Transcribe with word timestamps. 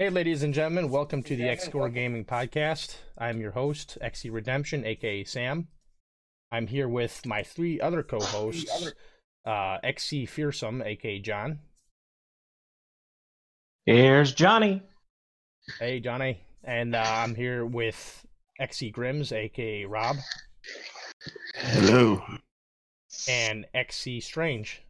Hey, 0.00 0.08
ladies 0.08 0.42
and 0.42 0.54
gentlemen, 0.54 0.88
welcome 0.88 1.22
to 1.24 1.36
the 1.36 1.42
Xcore 1.42 1.92
Gaming 1.92 2.24
Podcast. 2.24 2.96
I'm 3.18 3.38
your 3.38 3.50
host, 3.50 3.98
XE 4.02 4.32
Redemption, 4.32 4.82
aka 4.86 5.24
Sam. 5.24 5.68
I'm 6.50 6.66
here 6.68 6.88
with 6.88 7.26
my 7.26 7.42
three 7.42 7.78
other 7.82 8.02
co 8.02 8.18
hosts, 8.18 8.94
uh, 9.44 9.76
XE 9.84 10.26
Fearsome, 10.26 10.80
aka 10.80 11.18
John. 11.18 11.58
Here's 13.84 14.32
Johnny. 14.32 14.82
Hey, 15.78 16.00
Johnny. 16.00 16.40
And 16.64 16.94
uh, 16.94 17.04
I'm 17.06 17.34
here 17.34 17.66
with 17.66 18.24
XE 18.58 18.94
Grims, 18.94 19.32
aka 19.36 19.84
Rob. 19.84 20.16
Hello. 21.56 22.22
And 23.28 23.66
XE 23.74 24.22
Strange, 24.22 24.80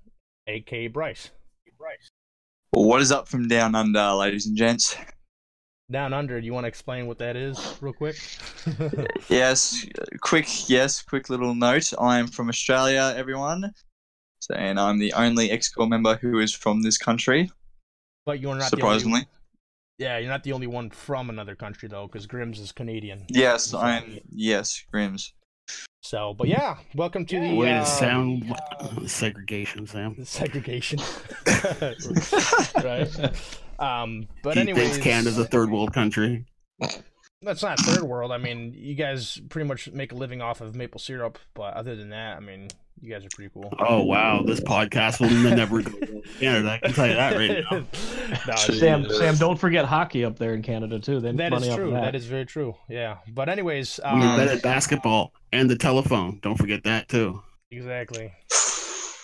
aka 0.46 0.86
Bryce. 0.86 1.32
Bryce. 1.76 2.10
Well, 2.72 2.84
what 2.84 3.00
is 3.00 3.10
up 3.10 3.26
from 3.26 3.48
down 3.48 3.74
under, 3.74 4.12
ladies 4.12 4.46
and 4.46 4.56
gents? 4.56 4.96
Down 5.90 6.12
under, 6.12 6.38
you 6.38 6.52
want 6.52 6.64
to 6.64 6.68
explain 6.68 7.08
what 7.08 7.18
that 7.18 7.34
is, 7.34 7.58
real 7.80 7.92
quick? 7.92 8.16
yes, 9.28 9.84
quick, 10.20 10.68
yes, 10.68 11.02
quick 11.02 11.28
little 11.30 11.54
note. 11.54 11.92
I'm 12.00 12.28
from 12.28 12.48
Australia, 12.48 13.12
everyone. 13.16 13.72
So, 14.38 14.54
and 14.54 14.78
I'm 14.78 15.00
the 15.00 15.12
only 15.14 15.50
X-Core 15.50 15.88
member 15.88 16.14
who 16.14 16.38
is 16.38 16.54
from 16.54 16.82
this 16.82 16.96
country. 16.96 17.50
But 18.24 18.38
you're 18.38 18.54
not 18.54 18.70
surprisingly. 18.70 19.20
The 19.20 19.26
only, 19.26 19.28
yeah, 19.98 20.18
you're 20.18 20.30
not 20.30 20.44
the 20.44 20.52
only 20.52 20.68
one 20.68 20.90
from 20.90 21.28
another 21.28 21.56
country 21.56 21.88
though, 21.88 22.06
because 22.06 22.28
Grims 22.28 22.60
is 22.60 22.70
Canadian. 22.70 23.26
Yes, 23.28 23.74
I'm. 23.74 24.20
Yes, 24.30 24.84
Grims. 24.94 25.32
So, 26.02 26.34
but 26.34 26.48
yeah, 26.48 26.78
welcome 26.94 27.26
to 27.26 27.40
the 27.40 27.54
way 27.54 27.72
uh, 27.72 27.80
to 27.80 27.86
sound 27.86 28.56
segregation, 29.06 29.86
Sam. 29.86 30.16
segregation. 30.24 30.98
right. 32.82 33.08
Um, 33.78 34.26
but 34.42 34.54
he 34.54 34.60
anyways, 34.60 34.90
thinks 34.90 35.04
Canada's 35.04 35.38
a 35.38 35.44
third 35.44 35.70
world 35.70 35.92
country. 35.92 36.46
that's 37.42 37.62
not 37.62 37.78
third 37.80 38.02
world. 38.02 38.32
I 38.32 38.38
mean, 38.38 38.74
you 38.76 38.94
guys 38.94 39.40
pretty 39.50 39.68
much 39.68 39.90
make 39.92 40.12
a 40.12 40.14
living 40.16 40.40
off 40.40 40.60
of 40.60 40.74
maple 40.74 40.98
syrup, 40.98 41.38
but 41.54 41.74
other 41.74 41.94
than 41.94 42.10
that, 42.10 42.36
I 42.36 42.40
mean, 42.40 42.68
you 43.00 43.10
guys 43.10 43.24
are 43.24 43.28
pretty 43.34 43.50
cool. 43.52 43.72
Oh 43.78 44.02
wow, 44.04 44.42
this 44.42 44.60
podcast 44.60 45.20
will 45.20 45.30
never 45.54 45.82
go 45.82 45.90
to 45.90 46.22
Canada. 46.38 46.70
I 46.70 46.78
can 46.78 46.92
tell 46.92 47.06
you 47.06 47.14
that 47.14 47.36
right 47.36 47.64
now. 47.70 47.84
No, 48.46 48.54
Sam, 48.54 49.04
it- 49.06 49.12
Sam, 49.12 49.36
don't 49.36 49.58
forget 49.58 49.84
hockey 49.84 50.24
up 50.24 50.38
there 50.38 50.54
in 50.54 50.62
Canada 50.62 51.00
too. 51.00 51.18
They 51.20 51.32
make 51.32 51.38
that 51.38 51.50
money 51.50 51.66
is 51.66 51.72
off 51.72 51.78
of 51.80 51.84
true. 51.84 51.90
that. 51.94 52.00
That 52.02 52.14
is 52.14 52.26
very 52.26 52.46
true. 52.46 52.74
Yeah. 52.88 53.18
But 53.32 53.48
anyways, 53.48 53.98
We 54.04 54.08
um, 54.08 54.36
bet 54.36 54.48
at 54.48 54.62
basketball 54.62 55.32
and 55.52 55.68
the 55.68 55.76
telephone. 55.76 56.38
Don't 56.42 56.56
forget 56.56 56.84
that 56.84 57.08
too. 57.08 57.42
Exactly. 57.72 58.32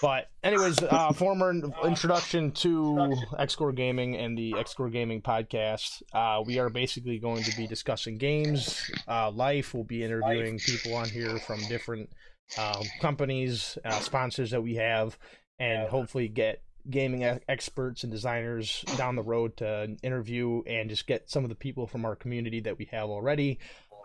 But 0.03 0.29
anyways, 0.45 0.83
uh, 0.83 1.13
former 1.15 1.55
introduction 1.85 2.51
to 2.53 3.15
Xcore 3.39 3.75
Gaming 3.75 4.17
and 4.17 4.37
the 4.37 4.53
Xcore 4.53 4.93
Gaming 4.93 5.23
podcast. 5.23 6.03
Uh, 6.13 6.43
we 6.45 6.59
are 6.59 6.69
basically 6.69 7.19
going 7.19 7.43
to 7.45 7.57
be 7.57 7.67
discussing 7.67 8.19
games, 8.19 8.91
uh, 9.09 9.31
life. 9.31 9.73
We'll 9.73 9.85
be 9.85 10.03
interviewing 10.05 10.59
people 10.59 10.95
on 10.95 11.09
here 11.09 11.39
from 11.39 11.61
different 11.69 12.11
um, 12.59 12.85
companies, 13.01 13.79
uh, 13.85 13.99
sponsors 14.01 14.51
that 14.51 14.63
we 14.63 14.77
have, 14.77 15.19
and 15.59 15.89
hopefully 15.89 16.29
get 16.29 16.63
gaming 16.89 17.25
experts 17.49 18.05
and 18.05 18.13
designers 18.13 18.85
down 18.97 19.17
the 19.17 19.23
road 19.23 19.57
to 19.57 19.97
interview 20.03 20.63
and 20.67 20.89
just 20.89 21.07
get 21.07 21.29
some 21.29 21.45
of 21.45 21.49
the 21.49 21.57
people 21.57 21.87
from 21.87 22.05
our 22.05 22.15
community 22.15 22.61
that 22.61 22.79
we 22.79 22.85
have 22.87 23.09
already 23.09 23.59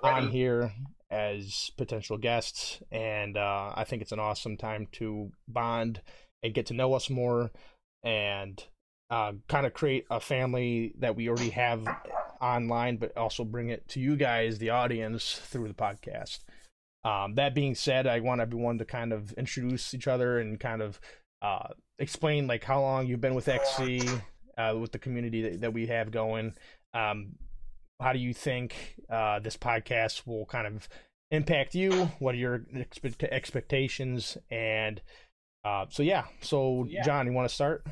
on 0.03 0.30
here 0.30 0.73
as 1.11 1.70
potential 1.78 2.17
guests. 2.17 2.81
And 2.92 3.38
uh, 3.38 3.73
i 3.75 3.83
think 3.83 4.02
it's 4.02 4.11
an 4.11 4.20
awesome 4.20 4.58
time 4.58 4.88
to 4.94 5.31
bond 5.48 6.02
and 6.44 6.53
get 6.53 6.67
to 6.67 6.73
know 6.73 6.94
us 6.94 7.09
more 7.09 7.52
and 8.03 8.64
uh, 9.09 9.33
kind 9.48 9.66
of 9.66 9.73
create 9.73 10.05
a 10.09 10.20
family 10.20 10.94
that 11.00 11.16
we 11.16 11.30
already 11.30 11.50
have 11.50 11.86
online 12.42 12.98
but 12.98 13.16
also 13.16 13.44
bring 13.44 13.70
it 13.70 13.88
to 13.89 14.00
you 14.00 14.16
guys 14.16 14.58
the 14.58 14.72
audience 14.72 15.39
through 15.44 15.67
the 15.67 15.73
podcast 15.73 16.39
um, 17.04 17.36
that 17.36 17.56
being 17.56 17.76
said 17.76 18.08
i 18.08 18.20
want 18.20 18.42
everyone 18.42 18.78
to 18.78 18.86
kind 18.86 19.14
of 19.14 19.32
introduce 19.34 19.94
each 19.94 20.08
other 20.08 20.39
and 20.39 20.60
kind 20.60 20.82
of 20.82 21.00
uh, 21.42 21.67
explain 21.98 22.45
like 22.48 22.64
how 22.64 22.80
long 22.82 23.08
you've 23.08 23.22
been 23.22 23.36
with 23.36 23.48
xc 23.48 24.22
uh, 24.58 24.76
with 24.78 24.92
the 24.92 25.00
community 25.00 25.42
that, 25.42 25.61
that 25.61 25.73
we 25.73 25.88
have 25.88 26.11
going 26.11 26.54
um, 26.94 27.34
how 28.02 28.14
do 28.14 28.20
you 28.20 28.34
think 28.34 28.98
uh, 29.10 29.40
this 29.40 29.56
podcast 29.56 30.26
will 30.26 30.45
kind 30.45 30.67
of 30.67 30.90
impact 31.30 31.76
you? 31.76 31.92
What 32.20 32.36
are 32.36 32.40
your 32.40 32.66
expect- 32.73 33.23
expectations? 33.23 34.38
And 34.50 35.02
uh, 35.64 35.86
so, 35.90 36.04
yeah. 36.04 36.26
So, 36.42 36.88
John, 37.04 37.28
you 37.28 37.34
want 37.34 37.48
to 37.48 37.54
start? 37.54 37.86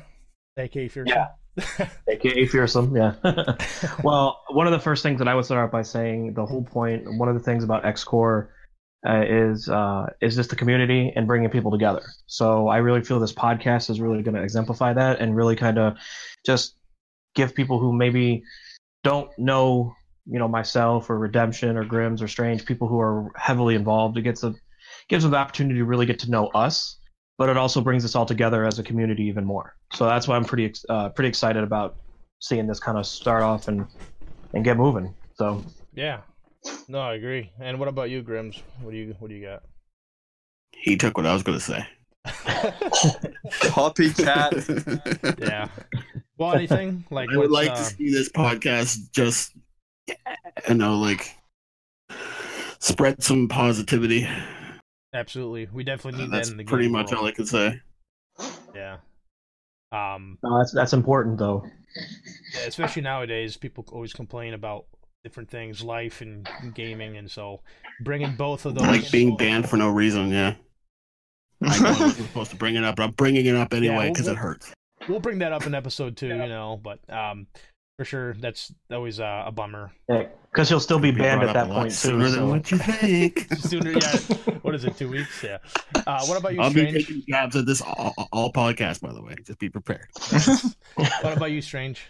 AK 0.56 0.90
Fearsome? 0.90 1.06
Yeah. 1.06 1.28
AKA 2.08 2.46
fearsome, 2.46 2.96
yeah. 2.96 3.14
well, 4.04 4.40
one 4.50 4.66
of 4.66 4.72
the 4.72 4.78
first 4.78 5.02
things 5.02 5.18
that 5.18 5.28
I 5.28 5.34
would 5.34 5.44
start 5.44 5.62
out 5.62 5.72
by 5.72 5.82
saying 5.82 6.34
the 6.34 6.46
whole 6.46 6.62
point, 6.62 7.04
one 7.18 7.28
of 7.28 7.34
the 7.34 7.40
things 7.40 7.64
about 7.64 7.82
XCore 7.82 8.48
uh, 9.06 9.24
is 9.26 9.68
uh, 9.68 10.06
is 10.20 10.36
just 10.36 10.50
the 10.50 10.56
community 10.56 11.12
and 11.16 11.26
bringing 11.26 11.48
people 11.50 11.70
together. 11.70 12.02
So 12.26 12.68
I 12.68 12.78
really 12.78 13.02
feel 13.02 13.18
this 13.18 13.32
podcast 13.32 13.90
is 13.90 14.00
really 14.00 14.22
going 14.22 14.34
to 14.34 14.42
exemplify 14.42 14.92
that 14.92 15.20
and 15.20 15.34
really 15.34 15.56
kind 15.56 15.78
of 15.78 15.96
just 16.44 16.74
give 17.34 17.54
people 17.54 17.78
who 17.78 17.92
maybe 17.92 18.42
don't 19.02 19.30
know, 19.38 19.94
you 20.26 20.38
know, 20.38 20.48
myself 20.48 21.08
or 21.08 21.18
Redemption 21.18 21.76
or 21.76 21.84
Grims 21.84 22.20
or 22.20 22.28
Strange, 22.28 22.66
people 22.66 22.88
who 22.88 23.00
are 23.00 23.30
heavily 23.36 23.74
involved. 23.74 24.18
It 24.18 24.22
gets 24.22 24.42
a 24.42 24.54
gives 25.08 25.24
them 25.24 25.32
the 25.32 25.38
opportunity 25.38 25.78
to 25.78 25.84
really 25.84 26.06
get 26.06 26.18
to 26.20 26.30
know 26.30 26.48
us, 26.48 26.98
but 27.38 27.48
it 27.48 27.56
also 27.56 27.80
brings 27.80 28.04
us 28.04 28.14
all 28.14 28.26
together 28.26 28.64
as 28.64 28.78
a 28.78 28.82
community 28.82 29.24
even 29.24 29.44
more. 29.44 29.74
So 29.94 30.06
that's 30.06 30.28
why 30.28 30.36
I'm 30.36 30.44
pretty 30.44 30.74
uh, 30.88 31.08
pretty 31.10 31.28
excited 31.28 31.62
about 31.62 31.96
seeing 32.40 32.66
this 32.66 32.80
kind 32.80 32.98
of 32.98 33.06
start 33.06 33.42
off 33.42 33.68
and 33.68 33.86
and 34.52 34.64
get 34.64 34.76
moving. 34.76 35.14
So 35.34 35.64
Yeah. 35.94 36.20
No, 36.88 37.00
I 37.00 37.14
agree. 37.14 37.50
And 37.60 37.78
what 37.78 37.88
about 37.88 38.10
you, 38.10 38.22
Grims? 38.22 38.60
What 38.82 38.90
do 38.90 38.96
you 38.96 39.14
What 39.18 39.28
do 39.28 39.34
you 39.34 39.46
got? 39.46 39.62
He 40.72 40.96
took 40.96 41.16
what 41.16 41.26
I 41.26 41.32
was 41.32 41.42
gonna 41.42 41.60
say. 41.60 41.86
Copycat. 43.70 45.38
yeah. 45.40 45.68
Well, 46.38 46.54
anything 46.54 47.04
like 47.10 47.28
I 47.32 47.36
would 47.36 47.50
like 47.50 47.70
uh, 47.70 47.76
to 47.76 47.82
see 47.84 48.10
this 48.10 48.28
podcast 48.30 49.10
just, 49.12 49.54
you 50.68 50.74
know, 50.74 50.98
like 50.98 51.34
spread 52.78 53.22
some 53.22 53.48
positivity. 53.48 54.26
absolutely. 55.14 55.68
We 55.72 55.84
definitely 55.84 56.22
need 56.22 56.30
That's 56.32 56.48
that 56.48 56.52
in 56.52 56.58
the 56.58 56.64
pretty 56.64 56.84
gaming 56.84 56.92
much 56.92 57.10
world. 57.12 57.22
all 57.24 57.28
I 57.28 57.32
can 57.32 57.46
say. 57.46 57.80
Yeah. 58.74 58.98
Um, 59.92 60.38
no, 60.42 60.58
that's 60.58 60.72
that's 60.72 60.92
important 60.92 61.38
though. 61.38 61.64
Yeah, 62.54 62.66
especially 62.66 63.02
nowadays, 63.02 63.56
people 63.56 63.84
always 63.92 64.12
complain 64.12 64.54
about 64.54 64.86
different 65.24 65.50
things, 65.50 65.82
life 65.82 66.20
and 66.20 66.48
gaming, 66.74 67.16
and 67.16 67.30
so 67.30 67.60
bringing 68.02 68.34
both 68.36 68.64
of 68.66 68.74
those. 68.74 68.86
Like 68.86 69.10
being 69.10 69.36
banned 69.36 69.68
for 69.68 69.76
no 69.76 69.88
reason. 69.90 70.30
Yeah. 70.30 70.54
I 71.62 71.78
know 71.78 71.86
I 71.88 71.90
wasn't 71.90 72.28
supposed 72.28 72.50
to 72.52 72.56
bring 72.56 72.76
it 72.76 72.84
up, 72.84 72.96
but 72.96 73.02
I'm 73.04 73.10
bringing 73.12 73.44
it 73.44 73.54
up 73.54 73.74
anyway 73.74 73.96
well, 73.96 74.08
because 74.08 74.26
we'll- 74.26 74.34
it 74.34 74.38
hurts. 74.38 74.72
We'll 75.08 75.20
bring 75.20 75.38
that 75.38 75.50
up 75.52 75.66
in 75.66 75.74
episode 75.74 76.16
two, 76.18 76.28
you 76.28 76.34
know, 76.36 76.78
but 76.82 76.98
um, 77.08 77.46
for 77.96 78.04
sure, 78.04 78.34
that's 78.34 78.70
always 78.90 79.18
uh, 79.18 79.44
a 79.46 79.50
bummer. 79.50 79.90
Because 80.06 80.68
he'll 80.68 80.78
still 80.78 80.98
be 80.98 81.10
banned 81.10 81.42
at 81.42 81.54
that 81.54 81.68
point 81.68 81.92
sooner 81.92 82.26
too. 82.26 82.30
than 82.30 82.40
So. 82.40 82.46
what 82.48 82.70
you 82.70 82.76
think. 82.78 83.46
Sooner, 83.58 83.92
yeah. 83.92 84.16
What 84.60 84.74
is 84.74 84.84
it? 84.84 84.98
Two 84.98 85.08
weeks? 85.08 85.42
Yeah. 85.42 85.56
Uh, 86.06 86.24
what 86.26 86.38
about 86.38 86.52
you, 86.54 86.60
I'll 86.60 86.72
be 86.72 86.92
taking 86.92 87.22
jabs 87.26 87.56
at 87.56 87.64
this 87.64 87.80
all, 87.80 88.12
all 88.30 88.52
podcast, 88.52 89.00
by 89.00 89.12
the 89.12 89.22
way. 89.22 89.34
Just 89.44 89.58
be 89.58 89.70
prepared. 89.70 90.08
What 90.96 91.36
about 91.36 91.50
you, 91.50 91.62
Strange? 91.62 92.02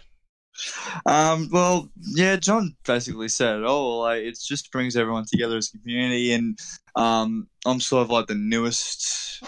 Um, 1.05 1.49
well, 1.51 1.89
yeah, 2.15 2.35
John 2.35 2.75
basically 2.85 3.27
said 3.29 3.57
it 3.59 3.65
all. 3.65 4.01
Like, 4.01 4.21
it 4.23 4.37
just 4.39 4.71
brings 4.71 4.95
everyone 4.95 5.25
together 5.25 5.57
as 5.57 5.71
a 5.73 5.77
community, 5.79 6.33
and 6.33 6.57
um, 6.95 7.47
I'm 7.65 7.79
sort 7.79 8.03
of 8.03 8.09
like 8.09 8.27
the 8.27 8.35
newest 8.35 9.43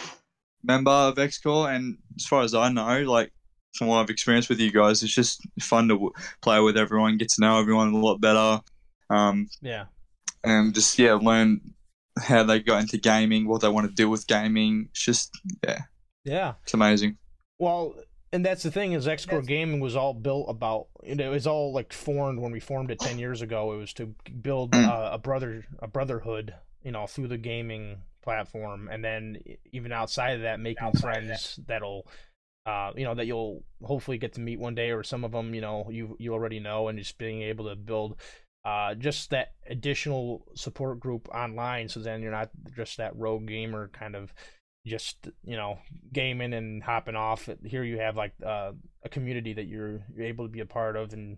member 0.63 0.91
of 0.91 1.19
X-Core, 1.19 1.71
and 1.71 1.97
as 2.17 2.25
far 2.25 2.41
as 2.43 2.53
I 2.53 2.69
know, 2.69 3.01
like 3.03 3.31
from 3.77 3.87
what 3.87 3.99
I've 3.99 4.09
experienced 4.09 4.49
with 4.49 4.59
you 4.59 4.71
guys, 4.71 5.03
it's 5.03 5.13
just 5.13 5.41
fun 5.59 5.87
to 5.87 5.95
w- 5.95 6.13
play 6.41 6.59
with 6.59 6.77
everyone, 6.77 7.17
get 7.17 7.29
to 7.29 7.41
know 7.41 7.59
everyone 7.59 7.93
a 7.93 7.97
lot 7.97 8.21
better, 8.21 8.61
um, 9.09 9.47
Yeah. 9.61 9.85
and 10.43 10.73
just 10.73 10.97
yeah, 10.99 11.13
learn 11.13 11.59
how 12.21 12.43
they 12.43 12.59
got 12.59 12.81
into 12.81 12.97
gaming, 12.97 13.47
what 13.47 13.61
they 13.61 13.69
want 13.69 13.87
to 13.89 13.93
do 13.95 14.09
with 14.09 14.27
gaming. 14.27 14.89
It's 14.91 15.03
just 15.03 15.31
yeah, 15.63 15.79
Yeah. 16.23 16.53
it's 16.63 16.73
amazing. 16.75 17.17
Well, 17.59 17.95
and 18.33 18.43
that's 18.43 18.63
the 18.63 18.71
thing 18.71 18.93
is 18.93 19.07
X-Core 19.07 19.43
Gaming 19.43 19.79
was 19.79 19.95
all 19.95 20.13
built 20.13 20.49
about 20.49 20.87
you 21.03 21.13
know, 21.13 21.25
it 21.25 21.33
was 21.33 21.45
all 21.45 21.71
like 21.71 21.93
formed 21.93 22.39
when 22.39 22.51
we 22.51 22.59
formed 22.59 22.89
it 22.89 22.99
10 22.99 23.19
years 23.19 23.43
ago. 23.43 23.71
It 23.73 23.77
was 23.77 23.93
to 23.93 24.07
build 24.41 24.73
uh, 24.73 25.11
a 25.13 25.19
brother 25.19 25.65
a 25.79 25.87
brotherhood, 25.87 26.55
you 26.81 26.91
know, 26.91 27.05
through 27.05 27.27
the 27.27 27.37
gaming 27.37 28.01
platform. 28.23 28.89
And 28.91 29.03
then 29.03 29.37
even 29.71 29.91
outside 29.91 30.31
of 30.31 30.41
that 30.41 30.59
making 30.59 30.93
friends 30.93 31.59
that'll 31.67 32.07
uh, 32.65 32.91
you 32.95 33.03
know 33.03 33.13
that 33.13 33.27
you'll 33.27 33.63
hopefully 33.83 34.17
get 34.17 34.33
to 34.33 34.41
meet 34.41 34.59
one 34.59 34.73
day 34.73 34.91
or 34.91 35.03
some 35.03 35.23
of 35.23 35.31
them, 35.31 35.53
you 35.53 35.61
know, 35.61 35.87
you 35.91 36.15
you 36.19 36.33
already 36.33 36.59
know. 36.59 36.87
And 36.87 36.97
just 36.97 37.19
being 37.19 37.43
able 37.43 37.69
to 37.69 37.75
build 37.75 38.19
uh, 38.65 38.95
just 38.95 39.29
that 39.29 39.51
additional 39.69 40.47
support 40.55 40.99
group 40.99 41.29
online. 41.29 41.87
So 41.87 41.99
then 41.99 42.23
you're 42.23 42.31
not 42.31 42.49
just 42.75 42.97
that 42.97 43.15
rogue 43.15 43.45
gamer 43.45 43.89
kind 43.89 44.15
of 44.15 44.33
just 44.85 45.29
you 45.45 45.55
know 45.55 45.79
gaming 46.11 46.53
and 46.53 46.83
hopping 46.83 47.15
off 47.15 47.47
here 47.63 47.83
you 47.83 47.99
have 47.99 48.17
like 48.17 48.33
uh, 48.45 48.71
a 49.03 49.09
community 49.09 49.53
that 49.53 49.65
you're 49.65 50.01
you're 50.13 50.25
able 50.25 50.45
to 50.45 50.51
be 50.51 50.59
a 50.59 50.65
part 50.65 50.97
of 50.97 51.13
and 51.13 51.37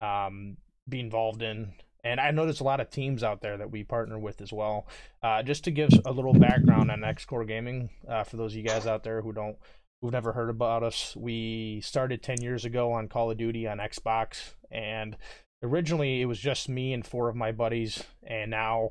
um, 0.00 0.56
be 0.88 1.00
involved 1.00 1.42
in. 1.42 1.72
And 2.04 2.20
I 2.20 2.30
know 2.30 2.44
there's 2.44 2.60
a 2.60 2.64
lot 2.64 2.80
of 2.80 2.90
teams 2.90 3.24
out 3.24 3.40
there 3.40 3.56
that 3.56 3.70
we 3.70 3.82
partner 3.82 4.18
with 4.18 4.40
as 4.40 4.52
well. 4.52 4.86
Uh, 5.22 5.42
just 5.42 5.64
to 5.64 5.70
give 5.72 5.90
a 6.04 6.12
little 6.12 6.34
background 6.34 6.90
on 6.90 7.02
X 7.02 7.24
Core 7.24 7.44
Gaming, 7.44 7.90
uh, 8.08 8.22
for 8.22 8.36
those 8.36 8.52
of 8.52 8.58
you 8.58 8.62
guys 8.62 8.86
out 8.86 9.02
there 9.02 9.22
who 9.22 9.32
don't, 9.32 9.56
who've 10.00 10.12
never 10.12 10.32
heard 10.32 10.50
about 10.50 10.84
us, 10.84 11.16
we 11.16 11.80
started 11.80 12.22
10 12.22 12.42
years 12.42 12.64
ago 12.64 12.92
on 12.92 13.08
Call 13.08 13.30
of 13.30 13.38
Duty 13.38 13.66
on 13.66 13.78
Xbox. 13.78 14.54
And 14.70 15.16
originally 15.64 16.20
it 16.20 16.26
was 16.26 16.38
just 16.38 16.68
me 16.68 16.92
and 16.92 17.04
four 17.04 17.28
of 17.28 17.34
my 17.34 17.50
buddies. 17.50 18.04
And 18.22 18.52
now, 18.52 18.90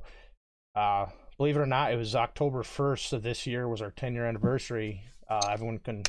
uh, 0.76 1.06
believe 1.38 1.58
it 1.58 1.60
or 1.60 1.66
not, 1.66 1.92
it 1.92 1.98
was 1.98 2.16
October 2.16 2.64
1st 2.64 3.14
of 3.14 3.24
this 3.24 3.46
year 3.46 3.68
was 3.68 3.82
our 3.82 3.92
10 3.92 4.14
year 4.14 4.26
anniversary. 4.26 5.04
Uh, 5.30 5.50
everyone 5.52 5.80
can 5.80 6.04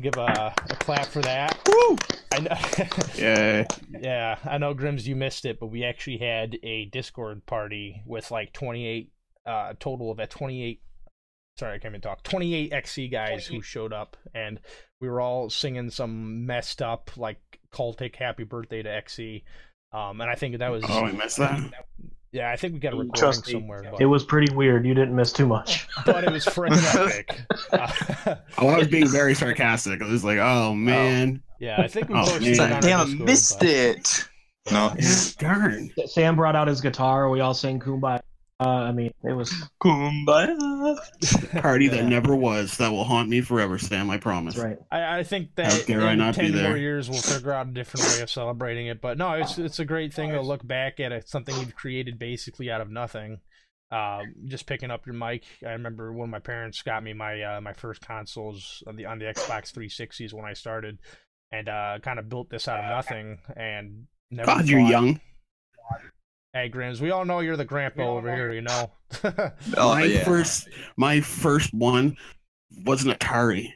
give 0.00 0.16
a, 0.16 0.54
a 0.70 0.76
clap 0.76 1.06
for 1.06 1.20
that. 1.22 1.58
Woo! 1.68 1.96
I 2.32 2.40
know. 2.40 2.56
Yeah. 3.16 3.66
yeah, 3.90 4.38
I 4.44 4.58
know, 4.58 4.74
Grims, 4.74 5.06
you 5.06 5.14
missed 5.14 5.44
it, 5.44 5.60
but 5.60 5.66
we 5.66 5.84
actually 5.84 6.18
had 6.18 6.58
a 6.62 6.86
Discord 6.86 7.44
party 7.46 8.02
with 8.06 8.30
like 8.30 8.52
28, 8.52 9.12
uh, 9.46 9.74
total 9.78 10.10
of 10.10 10.18
at 10.18 10.30
28. 10.30 10.80
Sorry, 11.58 11.74
I 11.74 11.78
can't 11.78 11.92
even 11.92 12.00
talk. 12.00 12.22
28 12.22 12.72
XC 12.72 13.08
guys 13.08 13.46
who 13.46 13.60
showed 13.60 13.92
up, 13.92 14.16
and 14.34 14.58
we 15.00 15.08
were 15.08 15.20
all 15.20 15.50
singing 15.50 15.90
some 15.90 16.46
messed 16.46 16.80
up, 16.80 17.10
like 17.16 17.38
cultic 17.72 18.16
happy 18.16 18.44
birthday 18.44 18.82
to 18.82 18.90
XC. 18.90 19.44
Um, 19.92 20.20
and 20.22 20.30
I 20.30 20.34
think 20.34 20.58
that 20.58 20.70
was, 20.70 20.82
Oh, 20.88 21.04
I 21.04 21.12
missed 21.12 21.36
that. 21.36 21.84
Yeah, 22.32 22.50
I 22.50 22.56
think 22.56 22.74
we 22.74 22.80
got 22.80 22.92
a 22.94 22.96
recording 22.96 23.14
Trust 23.20 23.46
me, 23.46 23.52
somewhere, 23.52 23.82
but, 23.90 24.00
It 24.00 24.06
was 24.06 24.24
pretty 24.24 24.52
weird. 24.54 24.84
You 24.86 24.94
didn't 24.94 25.14
miss 25.14 25.32
too 25.32 25.46
much. 25.46 25.86
but 26.06 26.24
it 26.24 26.30
was 26.32 26.44
freaking 26.46 26.82
epic. 26.94 27.40
Uh, 27.72 28.36
Oh, 28.58 28.68
I 28.68 28.78
was 28.78 28.88
being 28.88 29.08
very 29.08 29.34
sarcastic. 29.34 30.02
I 30.02 30.08
was 30.08 30.24
like, 30.24 30.38
oh 30.38 30.74
man. 30.74 31.42
yeah, 31.60 31.80
I 31.80 31.88
think 31.88 32.08
we 32.08 32.14
Oh, 32.14 32.24
posted 32.24 32.56
man. 32.58 32.72
it 32.72 32.80
Damn, 32.82 33.00
I 33.00 33.04
missed 33.24 33.58
but- 33.60 33.68
it. 33.68 34.28
No. 34.70 34.94
Yeah, 34.98 35.14
darn. 35.38 35.90
Sam 36.06 36.36
brought 36.36 36.54
out 36.54 36.68
his 36.68 36.80
guitar. 36.80 37.28
We 37.28 37.40
all 37.40 37.52
sang 37.54 37.80
"Kumbaya." 37.80 38.20
Uh, 38.64 38.68
I 38.84 38.92
mean, 38.92 39.12
it 39.24 39.32
was 39.32 39.50
Kumbaya. 39.82 40.96
Party 41.62 41.86
Yeah. 41.86 41.90
that 41.92 42.04
never 42.04 42.34
was. 42.36 42.76
That 42.78 42.90
will 42.92 43.04
haunt 43.04 43.28
me 43.28 43.40
forever, 43.40 43.78
Sam. 43.78 44.10
I 44.10 44.18
promise. 44.18 44.54
that's 44.54 44.64
right. 44.64 44.78
I, 44.90 45.18
I 45.18 45.22
think 45.24 45.50
How 45.56 45.64
that 45.64 45.86
dare 45.86 46.02
I 46.02 46.12
in 46.12 46.18
not 46.18 46.34
be 46.36 46.42
ten 46.42 46.52
more 46.52 46.62
there. 46.62 46.76
years 46.76 47.08
we'll 47.10 47.20
figure 47.22 47.52
out 47.52 47.68
a 47.68 47.70
different 47.72 48.06
way 48.06 48.22
of 48.22 48.30
celebrating 48.30 48.86
it. 48.86 49.00
But 49.00 49.18
no, 49.18 49.32
it's 49.32 49.58
it's 49.58 49.78
a 49.78 49.84
great 49.84 50.14
thing 50.14 50.30
to 50.30 50.40
look 50.40 50.66
back 50.66 51.00
at 51.00 51.12
it, 51.12 51.28
something 51.28 51.54
you've 51.58 51.74
created 51.74 52.18
basically 52.18 52.70
out 52.70 52.80
of 52.80 52.90
nothing. 52.90 53.40
Um, 53.90 54.34
just 54.46 54.66
picking 54.66 54.90
up 54.90 55.04
your 55.04 55.14
mic. 55.14 55.44
I 55.66 55.72
remember 55.72 56.12
when 56.14 56.30
my 56.30 56.38
parents 56.38 56.80
got 56.82 57.02
me 57.02 57.12
my 57.12 57.42
uh, 57.42 57.60
my 57.60 57.74
first 57.74 58.00
consoles 58.00 58.82
on 58.86 58.96
the 58.96 59.04
on 59.06 59.18
the 59.18 59.26
Xbox 59.26 59.70
360s 59.72 60.32
when 60.32 60.46
I 60.46 60.54
started, 60.54 60.98
and 61.50 61.68
uh, 61.68 61.98
kind 62.02 62.18
of 62.18 62.28
built 62.28 62.48
this 62.48 62.68
out 62.68 62.80
of 62.80 62.86
nothing. 62.90 63.38
And 63.54 64.06
never 64.30 64.46
God, 64.46 64.66
you're 64.68 64.80
thought- 64.80 64.90
young. 64.90 65.20
Hey, 66.54 66.68
Grims, 66.68 67.00
we 67.00 67.10
all 67.10 67.24
know 67.24 67.40
you're 67.40 67.56
the 67.56 67.64
grandpa 67.64 68.02
over 68.02 68.34
here. 68.34 68.52
You 68.52 68.62
know. 68.62 68.90
Oh, 69.76 69.94
my 69.94 70.04
yeah. 70.04 70.24
first, 70.24 70.68
my 70.96 71.20
first 71.20 71.72
one 71.74 72.16
was 72.84 73.04
an 73.04 73.12
Atari. 73.12 73.68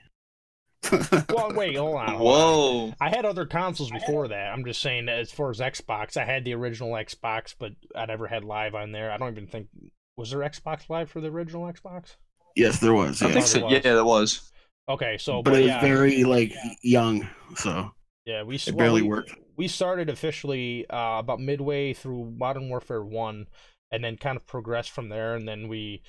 well, 1.30 1.52
wait, 1.54 1.76
hold 1.76 1.96
on. 1.96 2.08
hold 2.08 2.20
on. 2.20 2.20
Whoa. 2.20 2.94
I 3.00 3.10
had 3.10 3.24
other 3.24 3.44
consoles 3.44 3.90
before 3.90 4.28
that. 4.28 4.52
I'm 4.52 4.64
just 4.64 4.80
saying 4.80 5.06
that 5.06 5.18
as 5.18 5.30
far 5.30 5.50
as 5.50 5.58
Xbox, 5.58 6.16
I 6.16 6.24
had 6.24 6.44
the 6.44 6.54
original 6.54 6.92
Xbox, 6.92 7.54
but 7.58 7.72
I 7.94 8.06
never 8.06 8.26
had 8.26 8.44
live 8.44 8.74
on 8.74 8.92
there. 8.92 9.10
I 9.10 9.16
don't 9.16 9.32
even 9.32 9.46
think 9.46 9.68
was 10.16 10.30
there 10.30 10.40
Xbox 10.40 10.88
Live 10.88 11.10
for 11.10 11.20
the 11.20 11.28
original 11.28 11.70
Xbox. 11.70 12.16
yes, 12.54 12.80
there 12.80 12.94
was. 12.94 13.22
I 13.22 13.30
think 13.32 13.46
so. 13.46 13.68
Yeah, 13.68 13.80
there 13.80 14.04
was. 14.04 14.50
Okay, 14.88 15.18
so 15.18 15.42
but 15.42 15.54
it 15.54 15.62
was 15.62 15.66
yeah, 15.66 15.80
very 15.80 16.24
like 16.24 16.54
young, 16.82 17.28
so 17.56 17.92
yeah, 18.24 18.42
we 18.42 18.56
it 18.56 18.66
well, 18.68 18.76
barely 18.76 19.02
we, 19.02 19.08
worked. 19.08 19.34
We 19.56 19.68
started 19.68 20.08
officially 20.08 20.88
uh, 20.90 21.18
about 21.18 21.40
midway 21.40 21.92
through 21.92 22.34
Modern 22.36 22.68
Warfare 22.68 23.04
One, 23.04 23.46
and 23.90 24.04
then 24.04 24.16
kind 24.16 24.36
of 24.36 24.46
progressed 24.46 24.90
from 24.90 25.08
there. 25.08 25.34
And 25.34 25.48
then 25.48 25.68
we, 25.68 26.02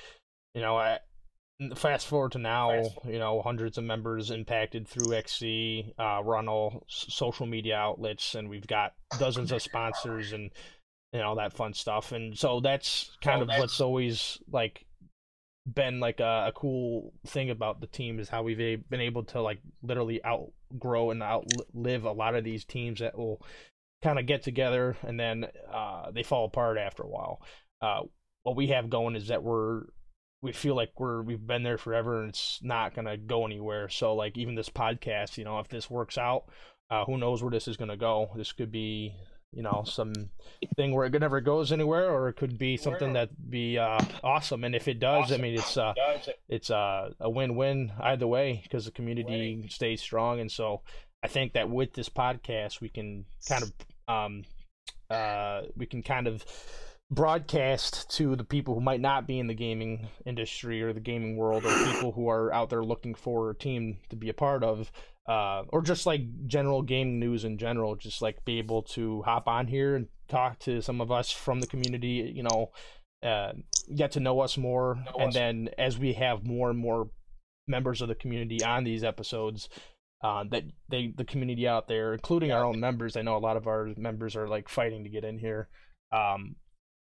you 0.53 0.61
know, 0.61 0.77
I, 0.77 0.99
fast 1.75 2.07
forward 2.07 2.33
to 2.33 2.39
now, 2.39 2.71
you 3.05 3.19
know, 3.19 3.41
hundreds 3.41 3.77
of 3.77 3.83
members 3.83 4.31
impacted 4.31 4.87
through 4.87 5.13
XC. 5.13 5.93
Uh, 5.97 6.21
we're 6.23 6.35
on 6.35 6.47
all 6.47 6.85
s- 6.89 7.05
social 7.09 7.45
media 7.45 7.75
outlets, 7.75 8.35
and 8.35 8.49
we've 8.49 8.67
got 8.67 8.93
dozens 9.19 9.51
of 9.51 9.61
sponsors 9.61 10.33
and 10.33 10.51
and 11.13 11.21
all 11.21 11.35
that 11.35 11.53
fun 11.53 11.73
stuff. 11.73 12.11
And 12.11 12.37
so 12.37 12.59
that's 12.59 13.17
kind 13.21 13.41
of 13.41 13.47
what's 13.47 13.79
always 13.81 14.37
like 14.51 14.85
been 15.73 15.99
like 15.99 16.19
a, 16.19 16.45
a 16.47 16.51
cool 16.53 17.13
thing 17.25 17.49
about 17.49 17.81
the 17.81 17.87
team 17.87 18.19
is 18.19 18.29
how 18.29 18.43
we've 18.43 18.59
a- 18.59 18.75
been 18.75 19.01
able 19.01 19.23
to 19.23 19.41
like 19.41 19.59
literally 19.81 20.21
outgrow 20.73 21.11
and 21.11 21.21
outlive 21.21 22.05
a 22.05 22.11
lot 22.11 22.35
of 22.35 22.43
these 22.43 22.65
teams 22.65 22.99
that 22.99 23.17
will 23.17 23.41
kind 24.03 24.19
of 24.19 24.25
get 24.25 24.43
together 24.43 24.95
and 25.03 25.19
then 25.19 25.45
uh, 25.71 26.11
they 26.11 26.23
fall 26.23 26.45
apart 26.45 26.77
after 26.77 27.03
a 27.03 27.07
while. 27.07 27.41
Uh, 27.81 28.01
what 28.43 28.55
we 28.55 28.67
have 28.67 28.89
going 28.89 29.15
is 29.15 29.27
that 29.27 29.43
we're 29.43 29.83
we 30.41 30.51
feel 30.51 30.75
like 30.75 30.91
we're 30.99 31.21
we've 31.23 31.45
been 31.45 31.63
there 31.63 31.77
forever 31.77 32.21
and 32.21 32.29
it's 32.29 32.59
not 32.61 32.95
gonna 32.95 33.17
go 33.17 33.45
anywhere. 33.45 33.89
So 33.89 34.13
like 34.13 34.37
even 34.37 34.55
this 34.55 34.69
podcast, 34.69 35.37
you 35.37 35.43
know, 35.43 35.59
if 35.59 35.67
this 35.67 35.89
works 35.89 36.17
out, 36.17 36.45
uh, 36.89 37.05
who 37.05 37.17
knows 37.17 37.41
where 37.41 37.51
this 37.51 37.67
is 37.67 37.77
gonna 37.77 37.97
go? 37.97 38.29
This 38.35 38.51
could 38.51 38.71
be 38.71 39.15
you 39.57 39.63
know 39.63 39.83
some 39.85 40.13
thing 40.75 40.93
where 40.93 41.07
it 41.07 41.19
never 41.19 41.41
goes 41.41 41.71
anywhere, 41.71 42.11
or 42.11 42.29
it 42.29 42.35
could 42.35 42.59
be 42.59 42.77
something 42.77 43.13
that 43.13 43.29
be 43.49 43.79
uh, 43.79 43.99
awesome. 44.23 44.63
And 44.63 44.75
if 44.75 44.87
it 44.87 44.99
does, 44.99 45.31
I 45.31 45.37
mean, 45.37 45.55
it's 45.55 45.75
uh, 45.75 45.95
it's 46.47 46.69
uh, 46.69 47.09
a 47.19 47.27
win-win 47.27 47.91
either 47.99 48.27
way 48.27 48.61
because 48.61 48.85
the 48.85 48.91
community 48.91 49.65
stays 49.69 49.99
strong. 49.99 50.39
And 50.39 50.51
so 50.51 50.83
I 51.23 51.27
think 51.27 51.53
that 51.53 51.71
with 51.71 51.93
this 51.93 52.07
podcast, 52.07 52.81
we 52.81 52.89
can 52.89 53.25
kind 53.49 53.63
of 53.63 53.73
um, 54.07 54.43
uh, 55.09 55.63
we 55.75 55.87
can 55.87 56.03
kind 56.03 56.27
of 56.27 56.45
broadcast 57.09 58.11
to 58.11 58.35
the 58.35 58.43
people 58.43 58.75
who 58.75 58.81
might 58.81 59.01
not 59.01 59.25
be 59.25 59.39
in 59.39 59.47
the 59.47 59.55
gaming 59.55 60.07
industry 60.27 60.83
or 60.83 60.93
the 60.93 60.99
gaming 60.99 61.35
world 61.35 61.65
or 61.65 61.85
people 61.85 62.11
who 62.11 62.29
are 62.29 62.53
out 62.53 62.69
there 62.69 62.83
looking 62.83 63.15
for 63.15 63.49
a 63.49 63.55
team 63.55 63.97
to 64.09 64.15
be 64.15 64.29
a 64.29 64.33
part 64.35 64.63
of 64.63 64.91
uh, 65.27 65.63
or 65.69 65.81
just 65.81 66.05
like 66.05 66.21
general 66.47 66.81
game 66.81 67.19
news 67.19 67.43
in 67.43 67.57
general 67.57 67.95
just 67.95 68.21
like 68.21 68.43
be 68.45 68.59
able 68.59 68.81
to 68.81 69.21
hop 69.23 69.47
on 69.47 69.67
here 69.67 69.95
and 69.95 70.07
talk 70.29 70.59
to 70.59 70.81
some 70.81 71.01
of 71.01 71.11
us 71.11 71.31
from 71.31 71.59
the 71.59 71.67
community 71.67 72.31
you 72.33 72.43
know 72.43 72.71
uh, 73.23 73.53
get 73.95 74.11
to 74.11 74.19
know 74.19 74.39
us 74.41 74.57
more. 74.57 75.03
And 75.17 75.33
then 75.33 75.69
as 75.77 75.97
we 75.97 76.13
have 76.13 76.45
more 76.45 76.69
and 76.69 76.77
more 76.77 77.09
members 77.67 78.01
of 78.01 78.07
the 78.07 78.15
community 78.15 78.63
on 78.63 78.83
these 78.83 79.03
episodes 79.03 79.69
uh, 80.23 80.43
that 80.51 80.63
they 80.89 81.13
the 81.15 81.25
community 81.25 81.67
out 81.67 81.87
there 81.87 82.13
including 82.13 82.51
our 82.51 82.63
own 82.63 82.79
members 82.79 83.17
i 83.17 83.21
know 83.21 83.35
a 83.35 83.39
lot 83.39 83.57
of 83.57 83.67
our 83.67 83.89
members 83.97 84.35
are 84.35 84.47
like 84.47 84.69
fighting 84.69 85.03
to 85.03 85.09
get 85.09 85.25
in 85.25 85.37
here 85.37 85.67
um, 86.11 86.55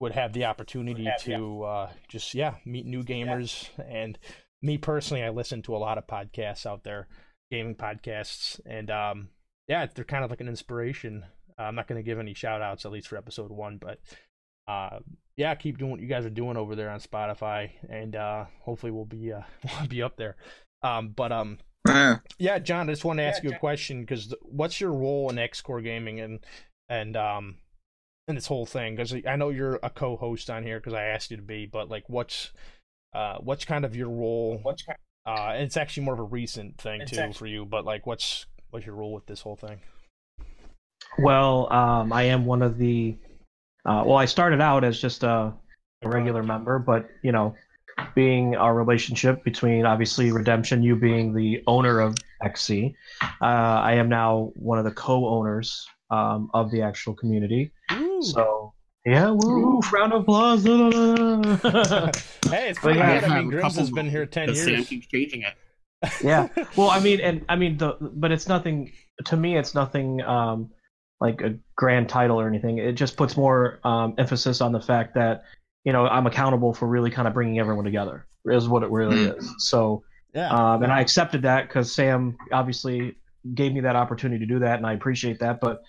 would 0.00 0.12
have 0.12 0.32
the 0.32 0.46
opportunity 0.46 1.06
to 1.20 1.62
uh, 1.64 1.90
just 2.08 2.34
yeah 2.34 2.54
meet 2.64 2.86
new 2.86 3.02
gamers. 3.02 3.68
And 3.88 4.18
me 4.62 4.78
personally 4.78 5.22
i 5.22 5.28
listen 5.28 5.62
to 5.62 5.76
a 5.76 5.78
lot 5.78 5.98
of 5.98 6.06
podcasts 6.06 6.64
out 6.64 6.82
there 6.82 7.08
gaming 7.50 7.74
podcasts 7.74 8.60
and 8.66 8.90
um, 8.90 9.28
yeah 9.68 9.86
they're 9.94 10.04
kind 10.04 10.24
of 10.24 10.30
like 10.30 10.40
an 10.40 10.48
inspiration 10.48 11.24
uh, 11.58 11.62
i'm 11.62 11.74
not 11.74 11.86
going 11.86 11.98
to 11.98 12.02
give 12.02 12.18
any 12.18 12.34
shout 12.34 12.62
outs 12.62 12.84
at 12.84 12.92
least 12.92 13.08
for 13.08 13.16
episode 13.16 13.50
one 13.50 13.78
but 13.78 13.98
uh, 14.68 14.98
yeah 15.36 15.54
keep 15.54 15.78
doing 15.78 15.90
what 15.90 16.00
you 16.00 16.06
guys 16.06 16.26
are 16.26 16.30
doing 16.30 16.56
over 16.56 16.74
there 16.76 16.90
on 16.90 17.00
spotify 17.00 17.70
and 17.88 18.14
uh, 18.16 18.44
hopefully 18.60 18.92
we'll 18.92 19.04
be 19.04 19.32
uh, 19.32 19.40
we'll 19.78 19.88
be 19.88 20.02
up 20.02 20.16
there 20.16 20.36
um, 20.82 21.08
but 21.08 21.32
um 21.32 21.58
Yeah. 21.86 22.18
yeah, 22.38 22.58
John, 22.58 22.88
I 22.88 22.92
just 22.92 23.04
want 23.04 23.18
to 23.18 23.22
ask 23.22 23.42
you 23.42 23.50
a 23.50 23.58
question 23.58 24.02
because 24.02 24.34
what's 24.42 24.80
your 24.80 24.92
role 24.92 25.30
in 25.30 25.38
X 25.38 25.60
Core 25.62 25.80
Gaming 25.80 26.20
and 26.20 26.40
and 26.88 27.16
um 27.16 27.56
in 28.28 28.34
this 28.34 28.46
whole 28.46 28.66
thing? 28.66 28.94
Because 28.94 29.14
I 29.26 29.36
know 29.36 29.48
you're 29.48 29.80
a 29.82 29.88
co-host 29.90 30.50
on 30.50 30.62
here 30.62 30.78
because 30.78 30.92
I 30.92 31.04
asked 31.04 31.30
you 31.30 31.38
to 31.38 31.42
be, 31.42 31.64
but 31.66 31.88
like, 31.88 32.04
what's 32.08 32.52
uh 33.14 33.38
what's 33.38 33.64
kind 33.64 33.84
of 33.86 33.96
your 33.96 34.10
role? 34.10 34.58
What's 34.62 34.84
uh, 35.28 35.52
and 35.52 35.62
it's 35.62 35.76
actually 35.76 36.04
more 36.04 36.14
of 36.14 36.20
a 36.20 36.24
recent 36.24 36.78
thing 36.78 37.02
too 37.06 37.34
for 37.34 37.46
you, 37.46 37.66
but 37.66 37.84
like, 37.84 38.06
what's 38.06 38.46
what's 38.70 38.86
your 38.86 38.94
role 38.94 39.12
with 39.12 39.26
this 39.26 39.42
whole 39.42 39.56
thing? 39.56 39.78
Well, 41.18 41.70
um, 41.70 42.14
I 42.14 42.22
am 42.24 42.46
one 42.46 42.62
of 42.62 42.78
the. 42.78 43.14
Uh, 43.84 44.04
well, 44.06 44.16
I 44.16 44.24
started 44.24 44.62
out 44.62 44.84
as 44.84 44.98
just 44.98 45.24
a, 45.24 45.52
a 46.02 46.08
regular 46.08 46.42
member, 46.42 46.78
but 46.78 47.10
you 47.22 47.32
know, 47.32 47.54
being 48.14 48.56
our 48.56 48.74
relationship 48.74 49.44
between 49.44 49.84
obviously 49.84 50.32
Redemption, 50.32 50.82
you 50.82 50.96
being 50.96 51.34
the 51.34 51.62
owner 51.66 52.00
of 52.00 52.16
XC, 52.42 52.94
uh, 53.22 53.44
I 53.44 53.94
am 53.94 54.08
now 54.08 54.52
one 54.54 54.78
of 54.78 54.86
the 54.86 54.92
co-owners 54.92 55.86
um, 56.10 56.48
of 56.54 56.70
the 56.70 56.80
actual 56.80 57.14
community. 57.14 57.70
Ooh. 57.92 58.22
So 58.22 58.67
yeah, 59.04 59.30
woo! 59.30 59.80
Round 59.92 60.12
of 60.12 60.22
applause. 60.22 60.64
hey, 62.50 62.70
it's 62.70 62.78
pretty 62.78 62.98
yeah, 62.98 63.20
good. 63.20 63.24
I 63.24 63.34
have 63.34 63.44
mean, 63.44 63.52
a 63.52 63.56
Grims 63.56 63.60
couple 63.62 63.78
has 63.80 63.90
been 63.90 64.10
here 64.10 64.26
ten 64.26 64.46
Because 64.46 64.62
Sam 64.64 64.74
years. 64.74 64.88
keeps 64.88 65.06
changing 65.06 65.42
it. 65.42 65.54
yeah. 66.22 66.48
Well, 66.76 66.90
I 66.90 67.00
mean, 67.00 67.20
and 67.20 67.44
I 67.48 67.56
mean 67.56 67.76
the, 67.78 67.96
but 68.00 68.30
it's 68.32 68.48
nothing 68.48 68.92
to 69.26 69.36
me. 69.36 69.56
It's 69.56 69.74
nothing 69.74 70.20
um, 70.22 70.70
like 71.20 71.40
a 71.40 71.56
grand 71.76 72.08
title 72.08 72.40
or 72.40 72.46
anything. 72.48 72.78
It 72.78 72.92
just 72.92 73.16
puts 73.16 73.36
more 73.36 73.80
um, 73.84 74.14
emphasis 74.18 74.60
on 74.60 74.72
the 74.72 74.80
fact 74.80 75.14
that 75.14 75.44
you 75.84 75.92
know 75.92 76.06
I'm 76.06 76.26
accountable 76.26 76.74
for 76.74 76.86
really 76.86 77.10
kind 77.10 77.26
of 77.26 77.34
bringing 77.34 77.58
everyone 77.58 77.84
together. 77.84 78.26
Is 78.46 78.68
what 78.68 78.82
it 78.82 78.90
really 78.90 79.24
is. 79.24 79.54
So, 79.58 80.04
yeah, 80.34 80.48
um, 80.48 80.82
and 80.82 80.92
I 80.92 81.00
accepted 81.00 81.42
that 81.42 81.68
because 81.68 81.92
Sam 81.92 82.36
obviously 82.52 83.16
gave 83.54 83.72
me 83.72 83.80
that 83.80 83.96
opportunity 83.96 84.38
to 84.40 84.46
do 84.46 84.60
that, 84.60 84.76
and 84.78 84.86
I 84.86 84.92
appreciate 84.92 85.40
that. 85.40 85.60
But 85.60 85.82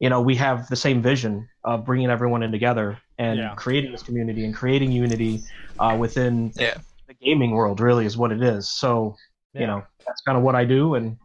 you 0.00 0.08
know 0.08 0.20
we 0.20 0.34
have 0.36 0.68
the 0.68 0.76
same 0.76 1.02
vision 1.02 1.48
of 1.64 1.84
bringing 1.84 2.10
everyone 2.10 2.42
in 2.42 2.52
together 2.52 2.98
and 3.18 3.38
Yeah. 3.38 3.54
creating 3.56 3.92
this 3.92 4.02
community 4.02 4.44
and 4.44 4.54
creating 4.54 4.92
unity 4.92 5.42
uh, 5.78 5.96
within 5.98 6.52
Yeah. 6.56 6.78
the 7.08 7.14
gaming 7.14 7.50
world. 7.52 7.80
Really, 7.80 8.06
is 8.06 8.16
what 8.16 8.32
it 8.32 8.42
is. 8.42 8.70
So 8.70 9.16
Yeah. 9.54 9.60
you 9.62 9.66
know 9.66 9.82
that's 10.06 10.20
kind 10.22 10.38
of 10.38 10.44
what 10.44 10.54
I 10.54 10.64
do 10.64 10.94
and 10.94 11.16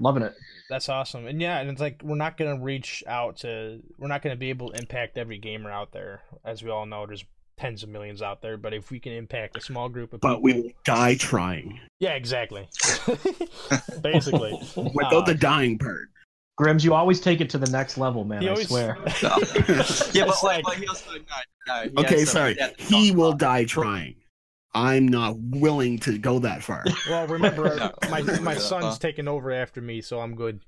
loving 0.00 0.22
it. 0.22 0.34
That's 0.68 0.88
awesome. 0.90 1.26
And 1.26 1.40
yeah, 1.40 1.58
and 1.60 1.70
it's 1.70 1.80
like 1.80 2.02
we're 2.04 2.16
not 2.16 2.36
gonna 2.36 2.60
reach 2.60 3.02
out 3.06 3.38
to 3.38 3.80
we're 3.98 4.08
not 4.08 4.20
gonna 4.22 4.36
be 4.36 4.50
able 4.50 4.70
to 4.70 4.78
impact 4.78 5.16
every 5.16 5.38
gamer 5.38 5.70
out 5.70 5.92
there. 5.92 6.20
As 6.44 6.62
we 6.62 6.70
all 6.70 6.84
know, 6.86 7.06
there's 7.06 7.24
tens 7.58 7.82
of 7.82 7.88
millions 7.88 8.20
out 8.22 8.40
there, 8.42 8.56
but 8.56 8.72
if 8.74 8.90
we 8.90 9.00
can 9.00 9.12
impact 9.12 9.56
a 9.56 9.60
small 9.60 9.88
group 9.88 10.12
of 10.12 10.20
people 10.20 10.34
But 10.36 10.42
we 10.42 10.52
will 10.52 10.70
die 10.84 11.16
trying 11.16 11.80
Yeah, 11.98 12.12
exactly. 12.12 12.68
Basically. 14.02 14.52
without 14.76 15.12
Uh, 15.14 15.20
the 15.22 15.34
dying 15.34 15.78
part. 15.78 16.08
Grims, 16.58 16.82
you 16.84 16.92
always 16.94 17.20
take 17.20 17.40
it 17.40 17.48
to 17.50 17.58
the 17.58 17.70
next 17.70 17.98
level, 17.98 18.24
man. 18.24 18.42
he 18.42 18.48
I 18.48 18.52
always- 18.52 18.68
swear. 18.68 18.98
yeah, 19.22 19.28
but 19.38 19.48
It's 20.28 20.42
like, 20.42 20.64
like- 20.64 20.78
he 20.78 20.86
also 20.88 21.10
no, 21.12 21.18
no, 21.66 21.82
he 21.82 21.90
Okay, 21.98 22.20
has 22.20 22.30
sorry. 22.30 22.56
yeah, 22.58 22.70
He 22.78 23.10
not- 23.10 23.18
will 23.18 23.32
die 23.32 23.64
trying. 23.64 24.16
I'm 24.74 25.08
not 25.08 25.36
willing 25.38 25.98
to 26.00 26.18
go 26.18 26.38
that 26.40 26.62
far. 26.62 26.84
Well, 27.08 27.26
remember, 27.26 27.74
No. 27.76 27.92
my 28.10 28.20
my 28.40 28.54
Uh, 28.56 28.58
son's 28.58 28.98
taking 28.98 29.26
over 29.28 29.50
after 29.50 29.80
me, 29.80 30.02
so 30.02 30.20
I'm 30.20 30.34
good. 30.34 30.60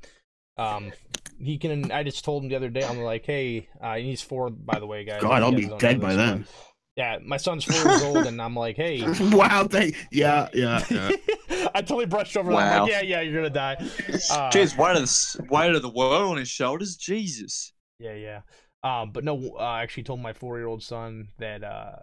Um, 0.56 0.92
he 1.38 1.58
can. 1.58 1.90
I 1.92 2.02
just 2.02 2.24
told 2.24 2.42
him 2.42 2.48
the 2.50 2.56
other 2.56 2.68
day. 2.70 2.82
I'm 2.82 2.98
like, 3.00 3.24
hey, 3.26 3.68
uh, 3.80 3.96
he's 3.96 4.20
four, 4.22 4.50
by 4.50 4.78
the 4.78 4.86
way, 4.86 5.04
guys. 5.04 5.20
God, 5.22 5.42
I'll 5.42 5.52
be 5.52 5.70
dead 5.78 6.00
by 6.00 6.14
then. 6.14 6.42
but- 6.42 6.69
Yeah, 6.96 7.18
my 7.24 7.36
son's 7.36 7.64
four 7.64 7.76
years 7.90 8.02
old, 8.02 8.26
and 8.26 8.42
I'm 8.42 8.54
like, 8.54 8.76
hey. 8.76 9.02
wow, 9.30 9.62
they, 9.64 9.94
yeah, 10.10 10.48
yeah, 10.52 10.84
yeah. 10.90 11.10
I 11.74 11.80
totally 11.82 12.06
brushed 12.06 12.36
over. 12.36 12.50
that. 12.52 12.72
I'm 12.74 12.82
like, 12.82 12.90
yeah, 12.90 13.00
yeah, 13.02 13.20
you're 13.20 13.34
gonna 13.34 13.48
die. 13.50 13.76
Uh, 14.30 14.50
Jeez, 14.50 14.76
weight 14.76 14.90
of 14.92 14.96
the 14.96 15.02
s- 15.02 15.36
weight 15.50 15.74
of 15.74 15.82
the 15.82 15.88
world 15.88 16.32
on 16.32 16.36
his 16.36 16.48
shoulders. 16.48 16.96
Jesus. 16.96 17.72
Yeah, 17.98 18.14
yeah. 18.14 18.40
Um, 18.82 19.12
but 19.12 19.24
no, 19.24 19.52
uh, 19.58 19.62
I 19.62 19.82
actually 19.82 20.02
told 20.02 20.20
my 20.20 20.32
four-year-old 20.32 20.82
son 20.82 21.28
that 21.38 21.62
uh, 21.64 21.96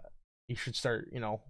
he 0.48 0.54
should 0.54 0.74
start, 0.76 1.10
you 1.12 1.20
know, 1.20 1.42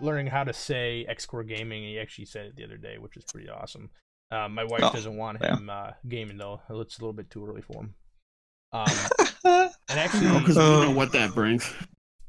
learning 0.00 0.26
how 0.28 0.44
to 0.44 0.52
say 0.52 1.04
X-Core 1.08 1.44
Gaming. 1.44 1.82
He 1.84 1.98
actually 1.98 2.24
said 2.26 2.46
it 2.46 2.56
the 2.56 2.64
other 2.64 2.76
day, 2.76 2.98
which 2.98 3.16
is 3.16 3.24
pretty 3.24 3.48
awesome. 3.48 3.90
Uh, 4.30 4.48
my 4.48 4.64
wife 4.64 4.80
Oh, 4.84 4.92
doesn't 4.92 5.16
want 5.16 5.38
yeah. 5.40 5.56
him 5.56 5.68
uh, 5.70 5.90
gaming 6.08 6.38
though; 6.38 6.60
it's 6.70 6.98
a 6.98 7.00
little 7.02 7.12
bit 7.12 7.30
too 7.30 7.44
early 7.46 7.62
for 7.62 7.82
him. 7.82 7.94
Um, 8.72 9.59
and 9.90 9.98
actually, 9.98 10.38
Because 10.38 10.56
we 10.56 10.62
uh, 10.62 10.84
know 10.84 10.90
what 10.92 11.12
that 11.12 11.34
brings. 11.34 11.70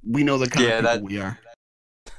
We 0.08 0.24
know 0.24 0.38
the 0.38 0.50
kind 0.50 0.66
Yeah, 0.68 0.78
of 0.80 0.84
that- 0.84 0.94
people 0.96 1.08
we 1.08 1.20
are. 1.20 1.40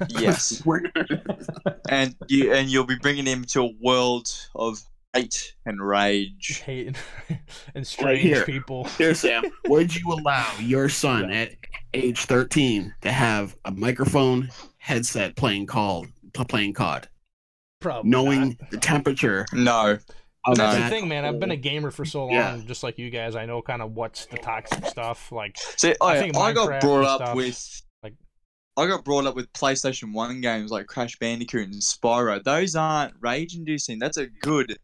yes, 0.09 0.63
and 1.89 2.15
you 2.29 2.53
and 2.53 2.69
you'll 2.71 2.87
be 2.87 2.97
bringing 2.97 3.27
him 3.27 3.45
to 3.47 3.63
a 3.63 3.71
world 3.81 4.29
of 4.55 4.81
hate 5.13 5.55
and 5.67 5.81
rage. 5.87 6.63
hate 6.65 6.87
and, 6.89 6.99
and 7.75 7.87
strange 7.87 8.23
here. 8.23 8.45
people. 8.45 8.85
Here, 8.99 9.15
Sam, 9.15 9.45
would 9.69 9.95
you 9.95 10.11
allow 10.13 10.51
your 10.61 10.89
son 10.89 11.31
at 11.31 11.51
age 11.95 12.21
13 12.25 12.95
to 13.03 13.13
have 13.13 13.55
a 13.65 13.71
microphone 13.71 14.49
headset 14.79 15.37
playing 15.37 15.67
called 15.67 16.09
playing 16.49 16.73
COD, 16.73 17.07
Probably 17.81 18.11
knowing 18.11 18.41
not. 18.61 18.71
the 18.71 18.79
temperature 18.79 19.47
No, 19.53 19.93
of 19.93 20.05
That's 20.47 20.59
that 20.59 20.85
the 20.85 20.89
thing, 20.91 21.09
man. 21.09 21.25
I've 21.25 21.39
been 21.39 21.53
a 21.53 21.57
gamer 21.57 21.91
for 21.91 22.05
so 22.05 22.25
long, 22.27 22.35
Yeah. 22.35 22.61
just 22.67 22.83
like 22.83 22.99
you 22.99 23.11
guys. 23.11 23.37
I 23.37 23.47
know 23.47 23.63
kind 23.63 23.81
of 23.83 23.93
what's 23.93 24.27
the 24.27 24.39
toxic 24.39 24.85
stuff. 24.87 25.31
Like, 25.31 25.57
see, 25.77 25.95
I 26.01 26.17
I, 26.17 26.19
think 26.19 26.37
I 26.37 26.53
got 26.53 26.81
brought 26.81 27.05
up 27.05 27.21
stuff, 27.23 27.37
with 27.37 27.83
like- 28.03 28.15
I 28.77 28.87
got 28.89 29.05
brought 29.05 29.27
up 29.27 29.37
with 29.37 29.53
PlayStation 29.53 30.13
One 30.13 30.41
games 30.41 30.71
like 30.73 30.87
Crash 30.87 31.17
Bandicoot 31.19 31.69
and 31.69 31.81
Spyro. 31.81 32.43
Those 32.43 32.75
aren't 32.75 33.15
rage-inducing. 33.21 33.99
That's 34.01 34.17
a 34.17 34.27
good 34.27 34.77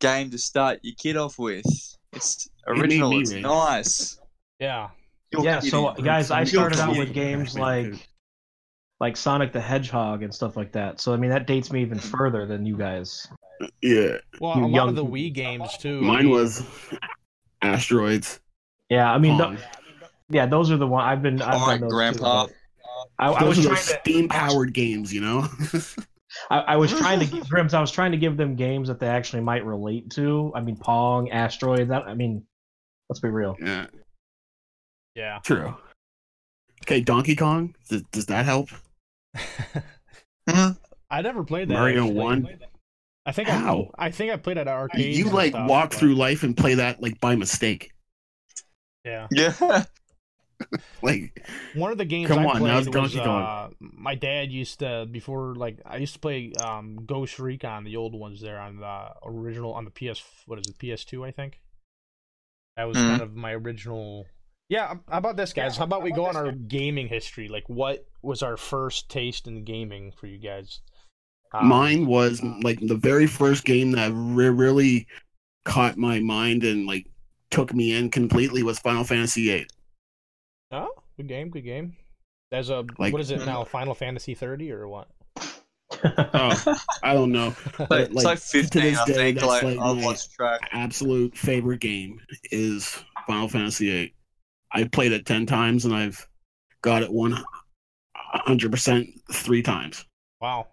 game 0.00 0.30
to 0.30 0.38
start 0.38 0.80
your 0.82 0.94
kid 0.98 1.16
off 1.16 1.38
with. 1.38 1.64
It's 2.12 2.48
original. 2.66 3.10
me 3.10 3.20
It's 3.20 3.32
rage. 3.34 3.42
nice. 3.42 4.20
yeah, 4.58 4.88
You're 5.30 5.44
yeah, 5.44 5.60
so 5.60 5.90
kidding. 5.90 6.04
Uh, 6.04 6.06
guys, 6.06 6.30
I 6.32 6.38
You're 6.40 6.46
started 6.46 6.80
out 6.80 6.96
with 6.96 7.12
games 7.14 7.56
like 7.58 7.92
like 9.00 9.16
Sonic 9.16 9.52
the 9.52 9.60
Hedgehog 9.60 10.24
and 10.24 10.34
stuff 10.34 10.56
like 10.56 10.72
that. 10.72 10.98
So 11.00 11.12
I 11.12 11.16
mean 11.18 11.30
that 11.30 11.46
dates 11.46 11.70
me 11.70 11.82
even 11.82 11.98
further 12.00 12.46
than 12.46 12.66
you 12.66 12.76
guys. 12.76 13.28
Yeah, 13.82 14.18
well, 14.40 14.56
You 14.58 14.64
a 14.64 14.68
lot 14.68 14.88
of 14.88 14.94
the. 14.94 15.04
Wii 15.04 15.32
games 15.32 15.76
too. 15.78 16.00
Mine 16.00 16.30
was 16.30 16.62
asteroids. 17.62 18.40
Yeah, 18.88 19.12
I 19.12 19.18
mean, 19.18 19.38
th- 19.38 19.58
yeah, 20.30 20.46
those 20.46 20.70
are 20.70 20.76
the 20.76 20.86
one 20.86 21.04
I've 21.04 21.22
been. 21.22 21.42
I've 21.42 21.60
All 21.60 21.66
right, 21.66 21.80
those 21.80 21.92
Grandpa. 21.92 22.46
Too, 22.46 22.52
but 22.52 22.58
I, 23.18 23.30
I 23.30 23.44
was 23.44 23.56
Those 23.56 23.66
are 23.66 23.68
trying 23.70 23.82
to. 23.82 24.00
steam-powered 24.00 24.72
games, 24.72 25.12
you 25.12 25.20
know. 25.20 25.46
I, 26.50 26.58
I 26.58 26.76
was 26.76 26.92
trying 26.92 27.20
to 27.20 27.26
give 27.26 27.44
Grims. 27.44 27.74
I 27.74 27.80
was 27.80 27.90
trying 27.90 28.12
to 28.12 28.18
give 28.18 28.36
them 28.36 28.54
games 28.54 28.88
that 28.88 29.00
they 29.00 29.08
actually 29.08 29.42
might 29.42 29.64
relate 29.64 30.10
to. 30.10 30.52
I 30.54 30.60
mean, 30.60 30.76
Pong, 30.76 31.30
Asteroid. 31.30 31.88
That 31.88 32.04
I 32.04 32.14
mean, 32.14 32.44
let's 33.08 33.20
be 33.20 33.28
real. 33.28 33.56
yeah, 33.60 33.86
yeah. 35.14 35.38
true. 35.42 35.74
Okay, 36.84 37.00
Donkey 37.00 37.34
Kong. 37.34 37.74
Does, 37.88 38.02
does 38.12 38.26
that 38.26 38.44
help? 38.44 38.68
I 41.10 41.22
never 41.22 41.44
played 41.44 41.68
that. 41.68 41.74
Mario 41.74 42.04
actually. 42.04 42.18
1? 42.18 42.58
I 43.28 43.32
think 43.32 43.48
How? 43.48 43.90
I, 43.98 44.06
I 44.06 44.10
think 44.10 44.32
I 44.32 44.36
played 44.36 44.56
at 44.56 44.68
arcades. 44.68 45.18
You 45.18 45.28
like 45.28 45.52
stuff, 45.52 45.68
walk 45.68 45.90
but- 45.90 45.98
through 45.98 46.14
life 46.14 46.42
and 46.44 46.56
play 46.56 46.74
that 46.74 47.02
like 47.02 47.20
by 47.20 47.36
mistake. 47.36 47.92
Yeah, 49.04 49.26
Yeah. 49.30 49.84
Like 51.02 51.46
one 51.74 51.92
of 51.92 51.98
the 51.98 52.04
games 52.04 52.26
Come 52.28 52.40
I 52.40 52.46
on, 52.46 52.50
played 52.58 52.92
now 52.92 53.00
was 53.00 53.16
uh, 53.16 53.68
my 53.80 54.16
dad 54.16 54.50
used 54.50 54.80
to 54.80 55.06
before 55.08 55.54
like 55.54 55.78
I 55.86 55.98
used 55.98 56.14
to 56.14 56.18
play 56.18 56.52
um 56.64 57.04
Ghost 57.06 57.38
Recon, 57.38 57.84
the 57.84 57.96
old 57.96 58.12
ones 58.14 58.40
there 58.40 58.58
on 58.58 58.78
the 58.78 59.08
original 59.24 59.72
on 59.74 59.84
the 59.84 59.90
PS. 59.92 60.20
What 60.46 60.58
is 60.58 60.66
it? 60.66 60.78
PS2, 60.78 61.24
I 61.26 61.30
think. 61.30 61.60
That 62.76 62.84
was 62.88 62.96
Mhm. 62.96 63.08
kind 63.10 63.22
of 63.22 63.36
my 63.36 63.52
original. 63.54 64.26
Yeah, 64.68 64.94
how 65.08 65.18
about 65.18 65.36
this, 65.36 65.52
guys? 65.52 65.76
How 65.76 65.84
about 65.84 66.02
we 66.02 66.10
go 66.10 66.26
on 66.26 66.36
our 66.36 66.50
gaming 66.52 67.06
history? 67.08 67.48
Like, 67.48 67.68
what 67.68 68.06
was 68.22 68.42
our 68.42 68.56
first 68.56 69.08
taste 69.08 69.46
in 69.46 69.64
gaming 69.64 70.10
for 70.12 70.26
you 70.26 70.38
guys? 70.38 70.80
Um, 71.52 71.66
mine 71.68 72.06
was 72.06 72.42
like 72.62 72.78
the 72.80 72.96
very 72.96 73.26
first 73.26 73.64
game 73.64 73.92
that 73.92 74.10
re- 74.14 74.48
really 74.50 75.06
caught 75.64 75.96
my 75.96 76.20
mind 76.20 76.64
and 76.64 76.86
like 76.86 77.06
took 77.50 77.72
me 77.74 77.96
in 77.96 78.10
completely 78.10 78.62
was 78.62 78.78
Final 78.78 79.04
Fantasy 79.04 79.46
VIII. 79.46 79.66
Oh, 80.72 80.90
good 81.16 81.28
game, 81.28 81.48
good 81.50 81.64
game. 81.64 81.96
There's 82.50 82.70
a 82.70 82.84
Like- 82.98 83.12
what 83.12 83.20
is 83.22 83.30
it 83.30 83.44
now? 83.46 83.64
Final 83.64 83.94
Fantasy 83.94 84.34
30 84.34 84.72
or 84.72 84.88
what? 84.88 85.08
Oh, 86.04 86.76
I 87.02 87.14
don't 87.14 87.32
know. 87.32 87.56
Like, 87.78 87.88
But, 87.88 88.00
it's 88.02 88.14
like, 88.14 88.24
like 88.24 88.38
to 88.40 88.44
15, 88.62 88.82
this 88.82 88.98
I 88.98 89.04
day, 89.06 89.12
think. 89.14 89.38
that's 89.40 89.48
Like, 89.48 89.62
like 89.64 89.76
my- 89.78 89.90
lost 90.04 90.32
track. 90.34 90.60
Absolute 90.70 91.36
favorite 91.36 91.80
game 91.80 92.20
is 92.52 93.02
Final 93.26 93.48
Fantasy 93.48 93.90
VIII. 93.90 94.14
I 94.70 94.84
played 94.84 95.12
it 95.12 95.24
ten 95.24 95.46
times 95.46 95.86
and 95.86 95.94
I've 95.94 96.28
got 96.82 97.02
it 97.02 97.10
one 97.10 97.42
hundred 98.14 98.70
percent 98.70 99.08
three 99.32 99.62
times. 99.62 100.04
Wow, 100.42 100.66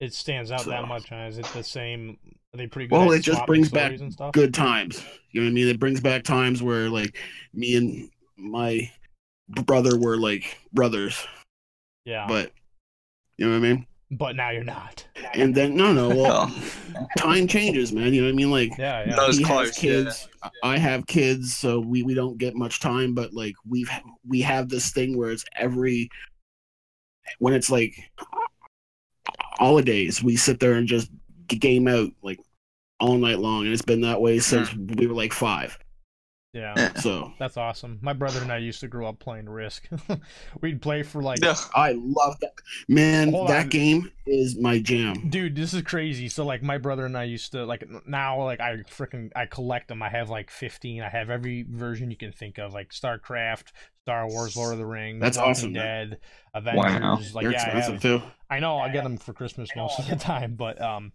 it 0.00 0.14
stands 0.14 0.50
out 0.50 0.64
that 0.66 0.88
much. 0.88 1.08
Huh? 1.08 1.26
Is 1.28 1.38
it 1.38 1.46
the 1.54 1.62
same? 1.62 2.16
Are 2.52 2.56
they 2.56 2.66
pretty 2.66 2.88
good? 2.88 2.96
Well, 2.96 3.12
it 3.12 3.20
just 3.20 3.44
brings 3.46 3.68
back 3.70 3.86
stories 3.88 4.00
and 4.00 4.12
stuff? 4.12 4.32
good 4.32 4.52
times. 4.54 5.04
You 5.30 5.40
know 5.40 5.46
what 5.46 5.50
I 5.50 5.54
mean? 5.54 5.68
It 5.68 5.78
brings 5.78 6.00
back 6.00 6.24
times 6.24 6.62
where 6.62 6.88
like 6.88 7.16
me 7.54 7.76
and 7.76 8.10
my 8.36 8.90
brother 9.48 9.98
were 9.98 10.16
like 10.16 10.58
brothers, 10.72 11.26
Yeah, 12.04 12.26
but 12.26 12.52
you 13.36 13.46
know 13.46 13.52
what 13.52 13.58
I 13.66 13.72
mean? 13.72 13.86
but 14.12 14.34
now 14.34 14.50
you're 14.50 14.64
not. 14.64 15.06
And 15.34 15.54
then 15.54 15.76
no, 15.76 15.92
no, 15.92 16.08
well, 16.08 16.50
Oh. 16.96 17.06
time 17.16 17.46
changes, 17.46 17.92
man. 17.92 18.12
You 18.12 18.22
know 18.22 18.26
what 18.26 18.32
I 18.32 18.36
mean? 18.36 18.50
Like 18.50 18.76
Yeah, 18.76 19.04
yeah. 19.06 19.14
No. 19.14 19.26
Those 19.26 19.38
he 19.38 19.44
close, 19.44 19.68
has 19.68 19.78
kids, 19.78 20.28
I 20.64 20.76
have 20.78 21.06
kids, 21.06 21.56
so 21.56 21.78
we 21.78 22.02
we 22.02 22.14
don't 22.14 22.36
get 22.38 22.56
much 22.56 22.80
time. 22.80 23.14
But 23.14 23.32
like 23.32 23.54
we've 23.68 23.90
we 24.26 24.40
have 24.40 24.68
this 24.68 24.90
thing 24.90 25.16
where 25.16 25.30
it's 25.30 25.44
every 25.54 26.08
when 27.38 27.54
it's 27.54 27.70
like 27.70 27.94
holidays, 29.60 30.22
we 30.22 30.36
sit 30.36 30.58
there 30.58 30.74
and 30.74 30.88
just 30.88 31.10
game 31.46 31.86
out 31.86 32.10
like 32.22 32.40
all 32.98 33.16
night 33.16 33.38
long, 33.38 33.64
and 33.64 33.72
it's 33.72 33.82
been 33.82 34.00
that 34.00 34.20
way 34.20 34.38
since 34.38 34.70
hmm. 34.70 34.86
we 34.96 35.06
were 35.06 35.14
like 35.14 35.32
five. 35.32 35.78
Yeah, 36.52 36.74
Yeah. 36.76 36.94
So 36.94 37.32
that's 37.38 37.56
awesome. 37.56 37.98
My 38.02 38.12
brother 38.12 38.40
and 38.42 38.50
I 38.50 38.58
used 38.58 38.80
to 38.80 38.88
grow 38.88 39.08
up 39.08 39.20
playing 39.20 39.48
Risk. 39.48 39.88
We'd 40.60 40.82
play 40.82 41.02
for 41.04 41.22
like 41.22 41.38
Yeah. 41.42 41.54
I 41.74 41.92
love 41.96 42.38
that 42.40 42.52
man. 42.88 43.30
Hold 43.30 43.48
that 43.50 43.64
on. 43.64 43.68
game 43.68 44.10
is 44.26 44.56
my 44.58 44.80
jam. 44.80 45.28
Dude, 45.30 45.54
this 45.54 45.72
is 45.74 45.82
crazy. 45.82 46.28
So 46.28 46.44
like 46.44 46.62
my 46.62 46.76
brother 46.78 47.06
and 47.06 47.16
I 47.16 47.24
used 47.24 47.52
to 47.52 47.64
like 47.64 47.84
now 48.06 48.42
like 48.42 48.60
I 48.60 48.78
freaking 48.78 49.30
I 49.36 49.46
collect 49.46 49.88
them. 49.88 50.02
I 50.02 50.08
have 50.08 50.28
like 50.28 50.50
15. 50.50 51.02
I 51.02 51.08
have 51.08 51.30
every 51.30 51.64
version 51.68 52.10
you 52.10 52.16
can 52.16 52.32
think 52.32 52.58
of 52.58 52.72
like 52.72 52.90
StarCraft, 52.90 53.68
Star 54.02 54.26
Wars, 54.28 54.56
Lord 54.56 54.72
of 54.72 54.78
the 54.78 54.86
Rings, 54.86 55.20
That's 55.20 55.36
Walking 55.38 55.50
awesome, 55.50 55.72
man. 55.72 56.10
Dead, 56.10 56.18
Avengers. 56.54 57.32
Like 57.34 57.44
They're 57.44 57.52
yeah, 57.52 57.58
I 57.62 57.78
expensive 57.78 57.92
have, 57.94 58.02
too. 58.02 58.22
I 58.50 58.58
know 58.58 58.78
I 58.78 58.88
get 58.88 59.04
them 59.04 59.18
for 59.18 59.32
Christmas 59.32 59.70
most 59.76 60.00
of 60.00 60.08
the 60.08 60.16
time, 60.24 60.56
but 60.56 60.82
um 60.82 61.12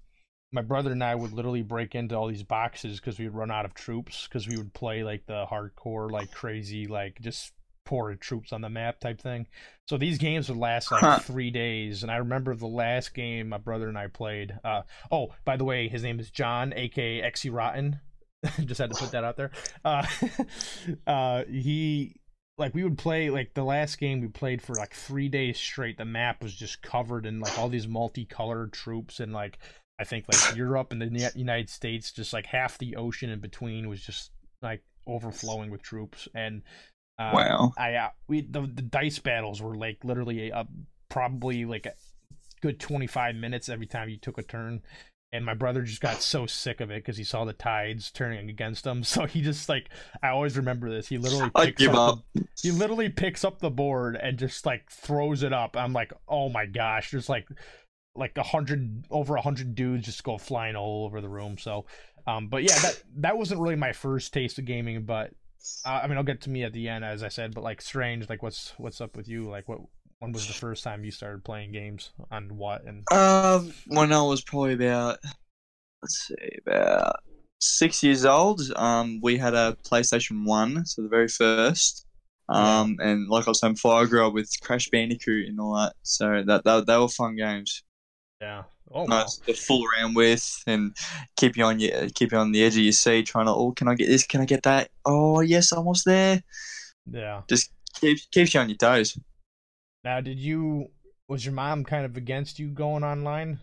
my 0.56 0.62
brother 0.62 0.92
and 0.94 1.04
I 1.04 1.14
would 1.14 1.34
literally 1.34 1.62
break 1.62 1.94
into 1.94 2.16
all 2.16 2.28
these 2.28 2.44
boxes 2.44 3.00
because 3.00 3.20
we 3.20 3.26
would 3.26 3.36
run 3.36 3.52
out 3.52 3.66
of 3.66 3.74
troops 3.74 4.28
because 4.28 4.48
we 4.48 4.58
would 4.58 4.74
play 4.74 5.04
like 5.04 5.26
the 5.28 5.46
hardcore, 5.46 6.10
like 6.10 6.32
crazy, 6.32 6.88
like 6.88 7.20
just 7.22 7.52
pour 7.86 8.16
troops 8.16 8.52
on 8.54 8.62
the 8.62 8.70
map 8.70 9.00
type 9.00 9.22
thing. 9.22 9.48
So 9.88 9.98
these 9.98 10.18
games 10.18 10.50
would 10.50 10.58
last 10.58 10.92
like 10.92 11.02
Huh. 11.02 11.20
three 11.20 11.52
days, 11.52 12.02
and 12.02 12.12
I 12.12 12.16
remember 12.16 12.56
the 12.56 12.68
last 12.68 13.14
game 13.14 13.50
my 13.50 13.58
brother 13.58 13.90
and 13.90 13.98
I 13.98 14.08
played. 14.08 14.58
Uh, 14.64 14.82
oh, 15.12 15.36
by 15.44 15.58
the 15.58 15.66
way, 15.66 15.88
his 15.90 16.02
name 16.04 16.20
is 16.20 16.32
John, 16.32 16.74
aka 16.76 17.22
Exy 17.22 17.54
Rotten. 17.54 18.00
just 18.66 18.80
had 18.80 18.90
to 18.90 18.96
put 18.96 19.12
that 19.12 19.24
out 19.24 19.38
there. 19.38 19.52
Uh, 19.84 20.06
uh, 21.08 21.44
he 21.46 22.16
like 22.58 22.74
we 22.74 22.84
would 22.84 22.98
play 22.98 23.30
like 23.30 23.54
the 23.54 23.64
last 23.64 23.98
game 24.00 24.22
we 24.22 24.28
played 24.28 24.62
for 24.62 24.78
like 24.78 24.94
three 24.94 25.28
days 25.30 25.58
straight. 25.58 25.98
The 25.98 26.06
map 26.06 26.42
was 26.42 26.56
just 26.56 26.82
covered 26.82 27.26
in 27.26 27.40
like 27.40 27.58
all 27.60 27.70
these 27.70 27.88
multicolored 27.88 28.72
troops 28.72 29.20
and 29.20 29.34
like 29.34 29.60
I 30.00 30.04
think 30.04 30.26
like 30.32 30.56
Europe 30.58 30.92
and 30.92 31.02
the 31.02 31.32
United 31.36 31.70
States, 31.70 32.12
just 32.12 32.34
like 32.34 32.46
half 32.46 32.78
the 32.78 32.96
ocean 32.96 33.30
in 33.30 33.40
between 33.40 33.90
was 33.90 34.02
just 34.02 34.32
like 34.62 34.84
overflowing 35.08 35.72
with 35.72 35.82
troops. 35.82 36.28
And 36.34 36.64
uh, 37.20 37.32
Wow. 37.34 37.74
I 37.78 37.94
uh, 37.96 38.10
we 38.28 38.42
the, 38.42 38.62
the 38.62 38.82
dice 38.82 39.20
battles 39.20 39.62
were 39.62 39.76
like 39.76 40.04
literally 40.04 40.52
uh, 40.52 40.66
probably 41.10 41.66
like 41.66 41.86
a 41.86 41.94
good 42.62 42.80
25 42.80 43.36
minutes 43.36 43.70
every 43.70 43.86
time 43.86 44.10
you 44.10 44.18
took 44.18 44.38
a 44.38 44.44
turn 44.44 44.82
and 45.32 45.46
my 45.46 45.54
brother 45.54 45.82
just 45.82 46.02
got 46.02 46.22
so 46.22 46.46
sick 46.46 46.80
of 46.80 46.90
it 46.90 47.04
because 47.04 47.18
he 47.18 47.24
saw 47.24 47.44
the 47.46 47.54
tides 47.54 48.10
turning 48.10 48.50
against 48.50 48.86
him 48.86 49.04
so 49.04 49.26
he 49.26 49.42
just 49.42 49.70
like 49.70 49.90
i 50.24 50.30
always 50.30 50.58
remember 50.58 50.90
this 50.90 51.08
he 51.08 51.18
literally 51.18 51.52
I 51.54 51.66
picks 51.68 51.82
give 51.82 51.94
up. 51.94 52.24
The, 52.34 52.48
he 52.62 52.72
literally 52.72 53.10
picks 53.10 53.44
up 53.44 53.60
the 53.60 53.70
board 53.70 54.16
and 54.16 54.40
just 54.40 54.66
like 54.66 54.90
throws 54.90 55.44
it 55.44 55.54
up 55.54 55.76
i'm 55.78 55.94
like 55.94 56.12
oh 56.28 56.50
my 56.50 56.66
gosh 56.66 57.12
there's 57.12 57.30
like 57.30 57.48
like 58.16 58.38
a 58.38 58.44
hundred 58.44 59.06
over 59.10 59.36
a 59.36 59.42
hundred 59.42 59.76
dudes 59.76 60.06
just 60.06 60.24
go 60.24 60.38
flying 60.38 60.76
all 60.76 61.06
over 61.06 61.22
the 61.22 61.30
room 61.30 61.58
so 61.58 61.86
um 62.28 62.48
but 62.48 62.64
yeah 62.64 62.78
that 62.80 63.02
that 63.18 63.38
wasn't 63.38 63.60
really 63.60 63.76
my 63.76 63.92
first 63.92 64.34
taste 64.34 64.58
of 64.58 64.66
gaming 64.66 65.04
but 65.04 65.32
uh, 65.86 66.02
I 66.04 66.08
mean, 66.08 66.18
I'll 66.18 66.24
get 66.24 66.42
to 66.42 66.50
me 66.50 66.64
at 66.64 66.74
the 66.74 66.88
end, 66.90 67.04
as 67.04 67.24
I 67.24 67.30
said. 67.30 67.54
But 67.54 67.64
like, 67.64 67.82
strange. 67.82 68.30
Like, 68.30 68.44
what's 68.44 68.74
what's 68.78 69.02
up 69.02 69.16
with 69.16 69.28
you? 69.28 69.50
Like, 69.50 69.68
what 69.68 69.80
when 70.20 70.32
was 70.32 70.48
the 70.48 70.54
first 70.54 70.84
time 70.84 71.04
you 71.04 71.12
started 71.12 71.44
playing 71.44 71.72
games 71.72 72.12
on 72.32 72.56
what? 72.58 72.84
And 72.86 73.04
Um, 73.12 73.74
when 73.88 74.12
I 74.12 74.22
was 74.22 74.42
probably 74.42 74.74
about, 74.74 75.20
let's 76.02 76.28
see, 76.28 76.60
about 76.66 77.18
six 77.60 78.04
years 78.04 78.26
old, 78.26 78.62
um, 78.76 79.20
we 79.22 79.38
had 79.38 79.54
a 79.54 79.78
PlayStation 79.84 80.46
One, 80.46 80.86
so 80.86 81.02
the 81.02 81.10
very 81.10 81.28
first. 81.28 82.06
Um, 82.48 82.98
and 83.00 83.28
like 83.28 83.48
I 83.48 83.52
was 83.52 83.60
saying 83.60 83.74
before, 83.74 84.00
I 84.00 84.06
grew 84.06 84.26
up 84.26 84.34
with 84.34 84.52
Crash 84.62 84.90
Bandicoot 84.90 85.48
and 85.48 85.60
all 85.60 85.76
that, 85.76 85.94
so 86.04 86.44
that 86.46 86.64
that 86.64 86.86
they 86.86 86.98
were 86.98 87.08
fun 87.08 87.36
games. 87.36 87.84
Yeah, 88.46 88.64
oh 88.92 89.02
wow. 89.02 89.06
Nice 89.08 89.38
to 89.38 89.54
fool 89.54 89.84
around 89.88 90.14
with 90.16 90.64
and 90.68 90.96
keep 91.36 91.58
you 91.58 91.64
on 91.64 91.80
your 91.80 92.10
keep 92.10 92.32
you 92.32 92.38
on 92.38 92.52
the 92.52 92.64
edge 92.64 92.78
of 92.78 92.84
your 92.84 92.92
seat, 92.92 93.26
trying 93.26 93.48
to 93.48 93.52
oh, 93.52 93.72
can 93.72 93.88
I 93.88 93.96
get 93.96 94.08
this? 94.08 94.26
Can 94.26 94.42
I 94.42 94.46
get 94.46 94.64
that? 94.64 94.90
Oh 95.04 95.40
yes, 95.40 95.72
almost 95.72 96.06
there. 96.06 96.44
yeah. 97.12 97.42
Just 97.50 97.72
keeps 98.00 98.28
keeps 98.28 98.54
you 98.54 98.60
on 98.60 98.70
your 98.70 98.78
toes. 98.78 99.18
Now, 100.04 100.22
did 100.22 100.38
you 100.38 100.90
was 101.28 101.44
your 101.44 101.56
mom 101.56 101.84
kind 101.84 102.06
of 102.06 102.18
against 102.18 102.60
you 102.60 102.68
going 102.68 103.04
online 103.04 103.60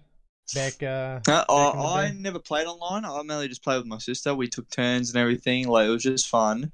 back? 0.55 0.83
uh 0.83 1.21
Uh, 1.29 1.45
Back 1.45 1.47
I, 1.49 2.07
I 2.07 2.11
never 2.11 2.41
played 2.41 2.67
online. 2.67 3.05
I 3.05 3.23
mainly 3.23 3.47
just 3.47 3.63
played 3.63 3.79
with 3.79 3.87
my 3.87 3.99
sister. 3.99 4.35
We 4.35 4.49
took 4.49 4.69
turns 4.71 5.11
and 5.11 5.19
everything. 5.21 5.69
Like 5.69 5.87
it 5.87 5.91
was 5.91 6.03
just 6.03 6.29
fun. 6.29 6.73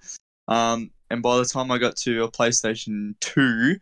Um, 0.48 0.90
and 1.10 1.22
by 1.22 1.36
the 1.36 1.44
time 1.44 1.70
I 1.70 1.76
got 1.76 1.96
to 1.96 2.24
a 2.24 2.30
PlayStation 2.30 3.14
Two, 3.20 3.76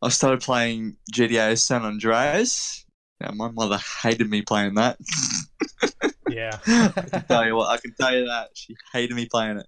I 0.00 0.08
started 0.10 0.40
playing 0.40 0.96
GTA 1.12 1.58
San 1.58 1.82
Andreas. 1.82 2.83
Now 3.24 3.32
my 3.32 3.50
mother 3.50 3.78
hated 4.02 4.28
me 4.28 4.42
playing 4.42 4.74
that. 4.74 4.98
Yeah, 6.30 6.58
I 6.66 6.88
can 6.88 7.24
tell 7.26 7.46
you 7.46 7.54
what. 7.54 7.68
I 7.70 7.76
can 7.76 7.94
tell 8.00 8.12
you 8.12 8.24
that 8.26 8.48
she 8.54 8.74
hated 8.92 9.14
me 9.14 9.26
playing 9.30 9.58
it. 9.58 9.66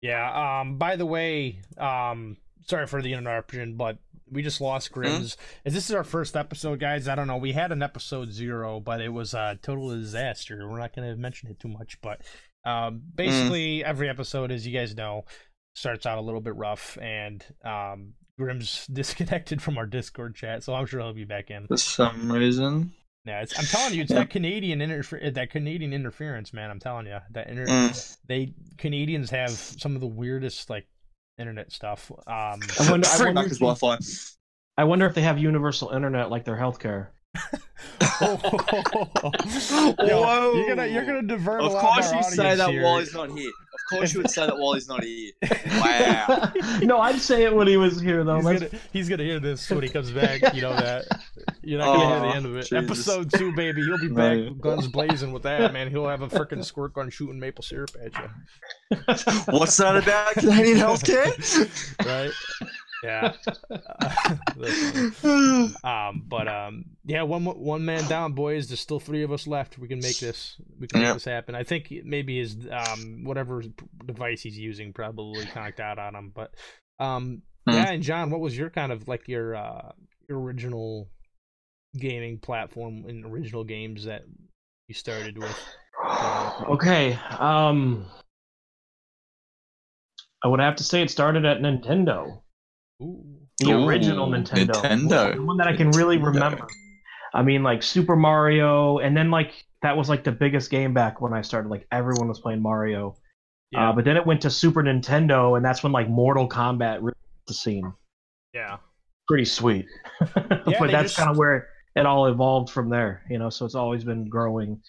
yeah. 0.00 0.60
Um, 0.60 0.78
by 0.78 0.96
the 0.96 1.04
way, 1.04 1.60
um, 1.76 2.38
sorry 2.66 2.86
for 2.86 3.02
the 3.02 3.12
interruption, 3.12 3.76
but 3.76 3.98
we 4.30 4.42
just 4.42 4.60
lost 4.60 4.92
Grims. 4.92 5.36
Is 5.64 5.74
this 5.74 5.90
is 5.90 5.94
our 5.94 6.04
first 6.04 6.36
episode, 6.36 6.80
guys? 6.80 7.08
I 7.08 7.14
don't 7.14 7.26
know. 7.26 7.36
We 7.36 7.52
had 7.52 7.72
an 7.72 7.82
episode 7.82 8.32
zero, 8.32 8.80
but 8.80 9.00
it 9.02 9.10
was 9.10 9.34
a 9.34 9.58
total 9.60 9.90
disaster. 9.90 10.66
We're 10.66 10.78
not 10.78 10.94
going 10.94 11.10
to 11.10 11.16
mention 11.16 11.50
it 11.50 11.60
too 11.60 11.68
much, 11.68 12.00
but 12.00 12.22
um, 12.64 13.02
basically 13.14 13.84
every 13.84 14.08
episode, 14.08 14.50
as 14.50 14.66
you 14.66 14.72
guys 14.72 14.94
know, 14.96 15.24
starts 15.74 16.06
out 16.06 16.18
a 16.18 16.22
little 16.22 16.40
bit 16.40 16.56
rough, 16.56 16.96
and 17.02 17.44
um, 17.64 18.14
Grim's 18.38 18.86
disconnected 18.92 19.60
from 19.60 19.76
our 19.76 19.86
Discord 19.86 20.34
chat, 20.34 20.62
so 20.62 20.74
I'm 20.74 20.86
sure 20.86 21.00
he'll 21.00 21.12
be 21.12 21.24
back 21.24 21.50
in. 21.50 21.66
For 21.66 21.76
some 21.76 22.30
reason. 22.32 22.92
Yeah, 23.24 23.42
it's, 23.42 23.58
I'm 23.58 23.66
telling 23.66 23.94
you, 23.94 24.02
it's 24.02 24.10
Yeah. 24.10 24.20
that 24.20 24.30
Canadian 24.30 24.78
interfer- 24.78 25.34
that 25.34 25.50
Canadian 25.50 25.92
interference, 25.92 26.54
man. 26.54 26.70
I'm 26.70 26.78
telling 26.78 27.06
you, 27.06 27.18
that 27.32 27.48
inter- 27.48 27.66
Mm. 27.66 28.16
they 28.26 28.54
Canadians 28.78 29.28
have 29.30 29.50
some 29.50 29.94
of 29.94 30.00
the 30.00 30.06
weirdest 30.06 30.70
like 30.70 30.86
internet 31.36 31.70
stuff. 31.72 32.10
Um, 32.10 32.18
I 32.26 32.56
wonder, 32.90 33.06
I 33.06 33.24
wonder, 33.32 33.42
if, 33.52 33.58
Wi-Fi. 33.58 33.98
I 34.78 34.84
wonder 34.84 35.04
if 35.06 35.14
they 35.14 35.22
have 35.22 35.38
universal 35.38 35.90
internet 35.90 36.30
like 36.30 36.44
their 36.44 36.56
healthcare. 36.56 37.08
Yo, 38.20 38.36
Whoa. 40.22 40.52
you're 40.54 40.68
gonna 40.68 40.86
you're 40.86 41.04
gonna 41.04 41.22
divert. 41.22 41.60
Of 41.60 41.72
a 41.72 41.74
lot 41.74 41.82
course 41.94 42.06
of 42.08 42.12
our 42.14 42.18
you 42.18 42.24
say 42.30 42.54
that 42.56 42.70
here. 42.70 42.82
while 42.82 42.98
he's 42.98 43.14
not 43.14 43.30
here. 43.30 43.50
Of 43.90 43.96
course 43.98 44.12
you 44.12 44.20
would 44.20 44.30
say 44.30 44.44
that 44.46 44.58
while 44.58 44.74
he's 44.74 44.88
not 44.88 45.02
here. 45.02 45.32
Wow. 45.78 46.52
no, 46.82 46.98
I'd 47.00 47.20
say 47.20 47.44
it 47.44 47.54
when 47.54 47.66
he 47.68 47.76
was 47.76 48.00
here 48.00 48.22
though. 48.24 48.36
He's 48.40 48.60
gonna, 48.60 48.70
he's 48.92 49.08
gonna 49.08 49.22
hear 49.22 49.38
this 49.40 49.68
when 49.70 49.82
he 49.82 49.88
comes 49.88 50.10
back. 50.10 50.54
You 50.54 50.60
know 50.62 50.74
that. 50.74 51.04
You're 51.62 51.78
not 51.78 51.96
gonna 51.96 52.06
hear 52.08 52.16
Oh, 52.16 52.30
the 52.30 52.36
end 52.36 52.46
of 52.46 52.56
it. 52.56 52.62
Jesus. 52.62 52.72
Episode 52.84 53.30
two, 53.32 53.54
baby. 53.54 53.82
He'll 53.82 53.98
be 53.98 54.08
back, 54.08 54.36
Right. 54.38 54.60
guns 54.60 54.88
blazing 54.88 55.32
with 55.32 55.42
that 55.44 55.72
man. 55.72 55.88
He'll 55.90 56.08
have 56.08 56.22
a 56.22 56.28
freaking 56.28 56.64
squirt 56.64 56.94
gun 56.94 57.10
shooting 57.10 57.38
maple 57.38 57.62
syrup 57.62 57.90
at 58.04 58.12
you. 58.16 58.96
What's 59.48 59.76
that 59.78 59.96
about 59.96 60.34
Canadian 60.34 60.78
healthcare? 60.78 61.32
right? 62.06 62.32
Yeah. 63.02 63.32
That's 64.56 65.84
um, 65.84 66.24
but 66.26 66.48
um, 66.48 66.84
yeah, 67.04 67.22
one 67.22 67.44
one 67.44 67.84
man 67.84 68.08
down, 68.08 68.32
boys. 68.32 68.68
There's 68.68 68.80
still 68.80 69.00
three 69.00 69.22
of 69.22 69.32
us 69.32 69.46
left. 69.46 69.78
We 69.78 69.88
can 69.88 70.00
make 70.00 70.18
this. 70.18 70.56
We 70.80 70.88
can 70.88 71.00
make 71.00 71.14
this 71.14 71.24
happen. 71.24 71.54
I 71.54 71.62
think 71.64 71.92
maybe 72.04 72.38
his 72.38 72.56
um 72.70 73.24
whatever 73.24 73.62
device 74.04 74.42
he's 74.42 74.58
using 74.58 74.92
probably 74.92 75.46
conked 75.46 75.80
out 75.80 75.98
on 75.98 76.14
him. 76.14 76.32
But 76.34 76.54
um, 76.98 77.42
Hmm. 77.68 77.74
yeah. 77.74 77.90
And 77.90 78.02
John, 78.02 78.30
what 78.30 78.40
was 78.40 78.56
your 78.56 78.70
kind 78.70 78.92
of 78.92 79.08
like 79.08 79.28
your 79.28 79.54
uh 79.54 79.92
your 80.28 80.40
original 80.40 81.08
gaming 81.98 82.38
platform 82.38 83.04
and 83.08 83.24
original 83.24 83.64
games 83.64 84.04
that 84.04 84.22
you 84.88 84.94
started 84.94 85.38
with? 85.38 85.56
okay. 86.68 87.18
Um, 87.38 88.06
I 90.42 90.48
would 90.48 90.60
have 90.60 90.76
to 90.76 90.84
say 90.84 91.02
it 91.02 91.10
started 91.10 91.44
at 91.44 91.58
Nintendo, 91.58 92.42
Ooh. 93.02 93.22
the 93.58 93.70
Ooh, 93.72 93.86
original 93.86 94.28
Nintendo, 94.28 94.70
Nintendo. 94.74 95.34
the 95.36 95.42
one 95.42 95.56
that 95.58 95.66
I 95.68 95.76
can 95.76 95.90
really 95.92 96.18
Nintendo. 96.18 96.34
remember. 96.34 96.66
I 97.34 97.42
mean, 97.42 97.62
like 97.62 97.82
Super 97.82 98.16
Mario, 98.16 98.98
and 98.98 99.16
then 99.16 99.30
like 99.30 99.52
that 99.82 99.96
was 99.96 100.08
like 100.08 100.24
the 100.24 100.32
biggest 100.32 100.70
game 100.70 100.94
back 100.94 101.20
when 101.20 101.32
I 101.32 101.42
started. 101.42 101.68
Like 101.68 101.86
everyone 101.92 102.28
was 102.28 102.40
playing 102.40 102.62
Mario. 102.62 103.16
Yeah. 103.70 103.90
Uh, 103.90 103.92
but 103.92 104.04
then 104.04 104.16
it 104.16 104.26
went 104.26 104.40
to 104.42 104.50
Super 104.50 104.82
Nintendo, 104.82 105.56
and 105.56 105.64
that's 105.64 105.82
when 105.82 105.92
like 105.92 106.08
Mortal 106.08 106.48
Kombat 106.48 106.96
really 107.00 107.12
hit 107.20 107.46
the 107.46 107.54
scene. 107.54 107.92
yeah. 108.54 108.78
Pretty 109.28 109.44
sweet. 109.44 109.84
but 110.34 110.64
that's 110.90 111.02
just- 111.12 111.16
kind 111.18 111.28
of 111.30 111.36
where 111.36 111.68
it 111.94 112.06
all 112.06 112.28
evolved 112.28 112.70
from 112.70 112.88
there. 112.88 113.22
You 113.28 113.38
know, 113.38 113.50
so 113.50 113.66
it's 113.66 113.74
always 113.74 114.02
been 114.02 114.26
growing. 114.30 114.80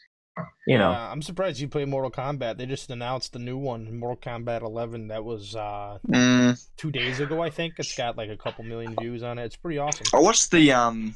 You 0.68 0.78
know, 0.78 0.92
Yeah, 0.92 1.12
I'm 1.12 1.22
surprised 1.22 1.60
you 1.60 1.68
play 1.68 1.86
Mortal 1.86 2.12
Kombat. 2.12 2.58
They 2.58 2.66
just 2.66 2.90
announced 2.92 3.34
the 3.34 3.40
new 3.40 3.58
one, 3.58 3.98
Mortal 3.98 4.18
Kombat 4.18 4.62
11. 4.62 5.08
That 5.08 5.24
was 5.24 5.56
uh, 5.56 6.00
Mm, 6.08 6.60
two 6.78 6.92
days 6.92 7.20
ago, 7.20 7.42
I 7.42 7.50
think. 7.50 7.76
It's 7.78 7.98
got 7.98 8.18
like 8.18 8.30
a 8.30 8.38
couple 8.38 8.64
million 8.64 8.96
views 8.96 9.24
on 9.24 9.40
it. 9.40 9.46
It's 9.46 9.56
pretty 9.56 9.78
awesome. 9.80 10.08
I 10.14 10.20
watched 10.20 10.52
the 10.52 10.72
um 10.72 11.16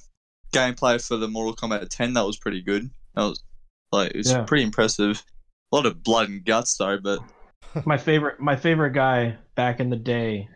gameplay 0.51 1.05
for 1.05 1.17
the 1.17 1.27
Mortal 1.27 1.55
Kombat 1.55 1.89
10. 1.89 2.13
That 2.13 2.25
was 2.25 2.37
pretty 2.37 2.61
good. 2.61 2.89
That 3.15 3.23
was 3.23 3.43
like 3.91 4.11
it 4.11 4.17
was 4.17 4.31
Yeah. 4.31 4.43
pretty 4.43 4.63
impressive. 4.63 5.23
A 5.71 5.75
lot 5.75 5.85
of 5.85 6.03
blood 6.03 6.29
and 6.29 6.43
guts 6.45 6.77
though, 6.77 6.97
but 6.99 7.19
my 7.85 7.97
favorite 7.97 8.39
my 8.39 8.55
favorite 8.55 8.91
guy 8.93 9.37
back 9.55 9.79
in 9.79 9.89
the 9.89 9.95
day 9.95 10.47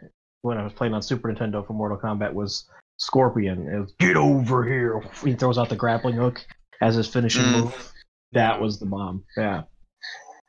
when 0.42 0.58
I 0.58 0.64
was 0.64 0.74
playing 0.74 0.94
on 0.94 1.02
Super 1.02 1.34
Nintendo 1.34 1.66
for 1.66 1.74
Mortal 1.74 1.98
Kombat 1.98 2.34
was 2.34 2.70
Scorpion. 2.98 3.68
It 3.68 3.80
was 3.80 3.94
get 4.00 4.16
over 4.18 4.64
here. 4.64 5.02
He 5.24 5.34
throws 5.34 5.58
out 5.58 5.70
the 5.70 5.76
grappling 5.76 6.16
hook 6.16 6.46
as 6.82 6.96
his 6.96 7.08
finishing 7.08 7.46
Mm. 7.46 7.52
move. 7.64 7.94
That 8.34 8.62
was 8.62 8.80
the 8.80 8.86
bomb. 8.86 9.24
Yeah. 9.36 9.64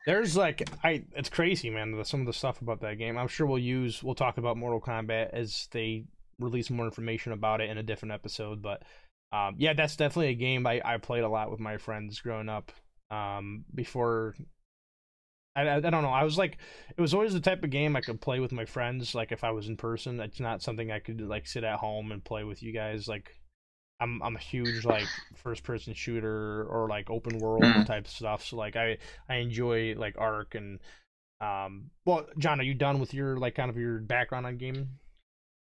There's 0.05 0.35
like 0.35 0.69
I 0.83 1.03
it's 1.15 1.29
crazy, 1.29 1.69
man. 1.69 1.91
the- 1.91 2.05
Some 2.05 2.21
of 2.21 2.25
the 2.25 2.33
stuff 2.33 2.61
about 2.61 2.81
that 2.81 2.97
game. 2.97 3.17
I'm 3.17 3.27
sure 3.27 3.45
we'll 3.47 3.59
use 3.59 4.01
we'll 4.03 4.15
talk 4.15 4.37
about 4.37 4.57
Mortal 4.57 4.81
Kombat 4.81 5.29
as 5.33 5.67
they 5.71 6.05
release 6.39 6.69
more 6.69 6.85
information 6.85 7.31
about 7.33 7.61
it 7.61 7.69
in 7.69 7.77
a 7.77 7.83
different 7.83 8.13
episode. 8.13 8.61
But 8.61 8.83
um, 9.31 9.55
yeah, 9.57 9.73
that's 9.73 9.95
definitely 9.95 10.29
a 10.29 10.35
game 10.35 10.65
I, 10.65 10.81
I 10.83 10.97
played 10.97 11.23
a 11.23 11.29
lot 11.29 11.51
with 11.51 11.59
my 11.59 11.77
friends 11.77 12.19
growing 12.21 12.49
up. 12.49 12.71
Um, 13.11 13.65
before 13.75 14.35
I, 15.55 15.63
I 15.67 15.75
I 15.77 15.79
don't 15.81 16.01
know. 16.03 16.09
I 16.09 16.23
was 16.23 16.37
like, 16.37 16.57
it 16.97 17.01
was 17.01 17.13
always 17.13 17.33
the 17.33 17.39
type 17.39 17.63
of 17.63 17.69
game 17.69 17.95
I 17.95 18.01
could 18.01 18.21
play 18.21 18.39
with 18.39 18.51
my 18.51 18.65
friends. 18.65 19.13
Like 19.13 19.31
if 19.31 19.43
I 19.43 19.51
was 19.51 19.67
in 19.67 19.77
person, 19.77 20.19
it's 20.19 20.39
not 20.39 20.61
something 20.63 20.91
I 20.91 20.99
could 20.99 21.21
like 21.21 21.47
sit 21.47 21.63
at 21.63 21.79
home 21.79 22.11
and 22.11 22.23
play 22.23 22.43
with 22.43 22.63
you 22.63 22.71
guys. 22.73 23.07
Like 23.07 23.38
I'm 23.99 24.21
I'm 24.21 24.35
a 24.35 24.39
huge 24.39 24.85
like 24.85 25.07
first 25.35 25.63
person 25.63 25.93
shooter 25.93 26.63
or 26.65 26.87
like 26.87 27.09
open 27.09 27.37
world 27.39 27.63
Mm. 27.63 27.85
type 27.85 28.07
stuff. 28.07 28.45
So 28.45 28.55
like 28.57 28.75
I 28.75 28.97
I 29.27 29.35
enjoy 29.35 29.95
like 29.97 30.15
Ark 30.17 30.55
and 30.55 30.79
um. 31.41 31.91
Well, 32.05 32.25
John, 32.37 32.59
are 32.59 32.63
you 32.63 32.73
done 32.73 32.99
with 32.99 33.13
your 33.13 33.37
like 33.37 33.55
kind 33.55 33.69
of 33.69 33.77
your 33.77 33.99
background 33.99 34.45
on 34.45 34.57
gaming? 34.57 34.89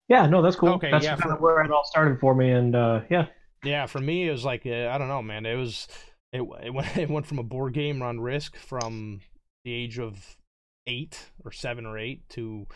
Yeah, 0.08 0.26
no, 0.26 0.42
that's 0.42 0.56
cool. 0.56 0.70
Okay, 0.74 0.90
that's 0.90 1.04
yeah, 1.04 1.16
kind 1.16 1.22
for- 1.22 1.32
of 1.34 1.40
where 1.40 1.60
it 1.62 1.70
all 1.70 1.84
started 1.84 2.20
for 2.20 2.34
me 2.34 2.50
and 2.50 2.74
uh 2.76 3.00
yeah. 3.10 3.26
Yeah, 3.64 3.86
for 3.86 4.00
me 4.00 4.28
it 4.28 4.32
was 4.32 4.44
like 4.44 4.66
uh, 4.66 4.88
I 4.88 4.98
don't 4.98 5.08
know, 5.08 5.22
man. 5.22 5.46
It 5.46 5.56
was 5.56 5.88
it 6.32 6.42
it 6.62 6.70
went 6.74 6.96
it 6.96 7.08
went 7.10 7.26
from 7.26 7.38
a 7.38 7.42
board 7.44 7.72
game 7.74 8.02
run 8.02 8.20
Risk 8.20 8.56
from 8.56 9.20
the 9.64 9.72
age 9.72 9.98
of 9.98 10.36
eight 10.86 11.30
or 11.44 11.52
seven 11.52 11.86
or 11.86 11.96
eight 11.98 12.28
to 12.30 12.66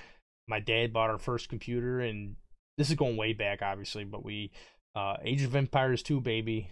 my 0.46 0.60
dad 0.60 0.94
bought 0.94 1.10
our 1.10 1.18
first 1.18 1.50
computer, 1.50 2.00
and 2.00 2.36
this 2.78 2.88
is 2.88 2.96
going 2.96 3.18
way 3.18 3.34
back, 3.34 3.60
obviously, 3.60 4.04
but 4.04 4.24
we 4.24 4.50
uh, 4.94 5.16
Age 5.24 5.42
of 5.42 5.54
Empires 5.54 6.02
2, 6.02 6.20
baby. 6.20 6.68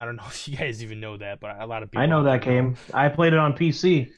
I 0.00 0.06
don't 0.06 0.16
know 0.16 0.24
if 0.28 0.48
you 0.48 0.56
guys 0.56 0.82
even 0.82 1.00
know 1.00 1.16
that, 1.16 1.40
but 1.40 1.60
a 1.60 1.66
lot 1.66 1.82
of 1.82 1.90
people. 1.90 2.02
I 2.02 2.06
know 2.06 2.22
that 2.24 2.42
game. 2.42 2.76
I 2.94 3.08
played 3.08 3.32
it 3.32 3.38
on 3.38 3.52
PC. 3.54 4.10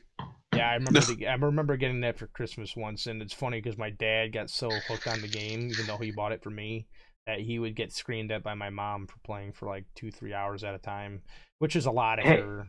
Yeah, 0.55 0.69
I 0.69 0.75
remember. 0.75 1.01
the, 1.15 1.27
I 1.27 1.35
remember 1.35 1.77
getting 1.77 2.01
that 2.03 2.19
for 2.19 2.27
Christmas 2.29 2.77
once, 2.77 3.07
and 3.07 3.23
it's 3.23 3.33
funny 3.35 3.61
because 3.61 3.79
my 3.79 3.91
dad 3.91 4.33
got 4.33 4.51
so 4.51 4.71
hooked 4.89 5.07
on 5.09 5.21
the 5.23 5.29
game, 5.29 5.69
even 5.71 5.87
though 5.87 5.97
he 5.97 6.11
bought 6.11 6.33
it 6.33 6.43
for 6.43 6.51
me, 6.51 6.87
that 7.27 7.41
he 7.41 7.59
would 7.59 7.75
get 7.75 7.93
screamed 7.93 8.31
at 8.33 8.43
by 8.43 8.55
my 8.55 8.69
mom 8.71 9.07
for 9.07 9.17
playing 9.25 9.53
for 9.53 9.67
like 9.67 9.85
two, 9.95 10.11
three 10.11 10.35
hours 10.35 10.63
at 10.65 10.75
a 10.75 10.79
time, 10.79 11.23
which 11.59 11.75
is 11.77 11.87
a 11.87 11.91
lot 11.91 12.19
of 12.19 12.25
Hey. 12.27 12.41
her. 12.41 12.67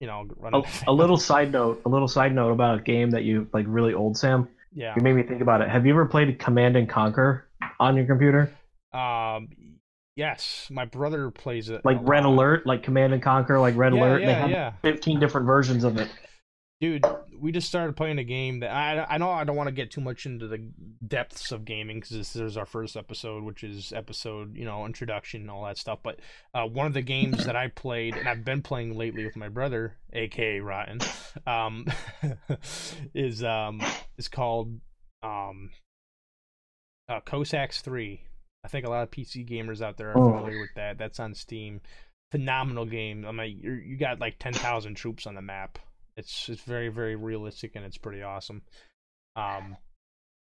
You 0.00 0.08
know, 0.08 0.24
running. 0.36 0.64
A, 0.88 0.90
a 0.90 0.92
little 0.92 1.16
side 1.16 1.52
note, 1.52 1.80
a 1.86 1.88
little 1.88 2.08
side 2.08 2.34
note 2.34 2.50
about 2.50 2.80
a 2.80 2.82
game 2.82 3.10
that 3.12 3.22
you 3.22 3.46
like 3.52 3.66
really 3.68 3.94
old, 3.94 4.16
Sam. 4.18 4.48
yeah. 4.74 4.94
You 4.96 5.02
made 5.02 5.14
me 5.14 5.22
think 5.22 5.42
about 5.42 5.60
it. 5.60 5.68
Have 5.68 5.86
you 5.86 5.92
ever 5.92 6.06
played 6.06 6.40
Command 6.40 6.74
and 6.74 6.88
Conquer 6.88 7.46
on 7.78 7.94
your 7.96 8.06
computer? 8.06 8.52
Um, 8.92 9.48
yes, 10.16 10.68
my 10.70 10.84
brother 10.84 11.30
plays 11.30 11.68
it. 11.70 11.84
Like 11.84 11.98
Red 12.02 12.24
lot. 12.24 12.34
Alert, 12.34 12.66
like 12.66 12.82
Command 12.82 13.12
and 13.12 13.22
Conquer, 13.22 13.58
like 13.60 13.76
Red 13.76 13.94
Yeah, 13.94 14.00
Alert. 14.00 14.18
they 14.20 14.24
yeah, 14.26 14.40
have 14.40 14.50
yeah. 14.50 14.72
15 14.82 15.20
different 15.20 15.46
versions 15.46 15.84
of 15.84 15.96
it. 15.98 16.08
dude 16.80 17.04
we 17.40 17.50
just 17.52 17.66
started 17.68 17.96
playing 17.96 18.18
a 18.18 18.24
game 18.24 18.60
that 18.60 18.70
i 18.72 19.04
i 19.14 19.16
know 19.18 19.30
i 19.30 19.42
don't 19.44 19.54
want 19.56 19.66
to 19.68 19.72
get 19.72 19.90
too 19.90 20.00
much 20.00 20.26
into 20.26 20.46
the 20.48 20.58
depths 21.06 21.50
of 21.52 21.64
gaming 21.64 21.96
because 21.98 22.10
this 22.16 22.34
is 22.36 22.56
our 22.56 22.66
first 22.66 22.96
episode 22.96 23.42
which 23.44 23.62
is 23.64 23.92
episode 23.92 24.56
you 24.56 24.64
know 24.64 24.84
introduction 24.86 25.40
and 25.42 25.50
all 25.50 25.64
that 25.64 25.76
stuff 25.78 26.00
but 26.02 26.18
uh, 26.54 26.64
one 26.64 26.86
of 26.86 26.92
the 26.92 27.00
games 27.02 27.44
that 27.46 27.54
i 27.56 27.68
played 27.68 28.16
and 28.16 28.28
i've 28.28 28.44
been 28.44 28.62
playing 28.62 28.96
lately 28.96 29.24
with 29.24 29.36
my 29.36 29.48
brother 29.48 29.96
aka 30.12 30.58
rotten 30.60 30.98
um 31.46 31.84
is 33.14 33.42
um 33.44 33.80
is 34.18 34.26
called 34.28 34.78
um 35.22 35.70
uh, 37.08 37.20
cossacks 37.20 37.80
3 37.80 38.22
i 38.64 38.68
think 38.68 38.86
a 38.86 38.90
lot 38.90 39.02
of 39.02 39.10
pc 39.10 39.48
gamers 39.48 39.80
out 39.82 39.96
there 39.96 40.10
are 40.10 40.18
Oh. 40.18 40.32
familiar 40.38 40.60
with 40.60 40.74
that. 40.76 40.98
That's 40.98 41.18
on 41.20 41.34
steam. 41.34 41.80
Phenomenal 42.30 42.86
game. 42.86 43.26
I 43.26 43.32
mean 43.32 43.60
you 43.86 43.96
got 43.96 44.20
like 44.20 44.38
10000 44.38 44.94
troops 44.94 45.26
on 45.26 45.34
the 45.34 45.42
map. 45.42 45.78
It's 46.16 46.48
it's 46.48 46.62
very 46.62 46.88
very 46.88 47.16
realistic 47.16 47.72
and 47.74 47.84
it's 47.84 47.98
pretty 47.98 48.22
awesome. 48.22 48.62
Um, 49.36 49.76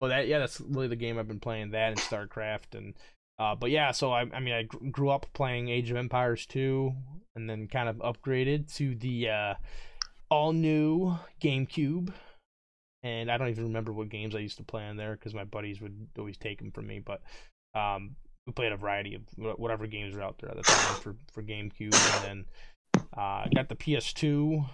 well 0.01 0.09
that 0.09 0.27
yeah 0.27 0.39
that's 0.39 0.61
really 0.61 0.87
the 0.87 0.95
game 0.95 1.17
I've 1.17 1.27
been 1.27 1.39
playing 1.39 1.71
that 1.71 1.89
and 1.89 1.97
StarCraft 1.99 2.75
and 2.75 2.93
uh 3.39 3.55
but 3.55 3.69
yeah 3.71 3.91
so 3.91 4.11
I 4.11 4.21
I 4.33 4.39
mean 4.39 4.53
I 4.53 4.63
grew 4.63 5.09
up 5.09 5.25
playing 5.33 5.69
Age 5.69 5.91
of 5.91 5.97
Empires 5.97 6.45
2 6.45 6.93
and 7.35 7.49
then 7.49 7.67
kind 7.67 7.89
of 7.89 7.97
upgraded 7.97 8.73
to 8.75 8.95
the 8.95 9.29
uh 9.29 9.53
all 10.29 10.51
new 10.53 11.17
GameCube. 11.41 12.11
And 13.03 13.31
I 13.31 13.37
don't 13.37 13.49
even 13.49 13.65
remember 13.65 13.93
what 13.93 14.09
games 14.09 14.35
I 14.35 14.39
used 14.39 14.57
to 14.57 14.63
play 14.63 14.83
on 14.83 14.97
there 14.97 15.13
because 15.13 15.33
my 15.33 15.43
buddies 15.45 15.79
would 15.81 16.07
always 16.17 16.37
take 16.37 16.57
them 16.59 16.71
from 16.71 16.87
me 16.87 16.99
but 16.99 17.21
um 17.77 18.15
we 18.45 18.53
played 18.53 18.71
a 18.71 18.77
variety 18.77 19.15
of 19.15 19.21
whatever 19.59 19.87
games 19.87 20.15
were 20.15 20.21
out 20.21 20.37
there 20.39 20.49
at 20.49 20.57
the 20.57 20.63
time 20.63 21.01
for 21.01 21.15
for 21.31 21.43
GameCube 21.43 21.93
and 22.25 22.25
then 22.25 22.45
uh 23.17 23.45
got 23.53 23.69
the 23.69 23.75
PS2 23.75 24.65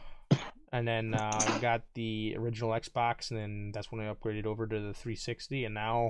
and 0.74 0.88
then 0.88 1.14
uh, 1.14 1.60
got 1.62 1.84
the 1.94 2.36
original 2.36 2.72
Xbox, 2.72 3.30
and 3.30 3.40
then 3.40 3.72
that's 3.74 3.92
when 3.92 4.02
I 4.02 4.12
upgraded 4.12 4.48
over 4.48 4.66
to 4.66 4.76
the 4.76 4.94
360. 4.94 5.66
And 5.66 5.76
now, 5.76 6.10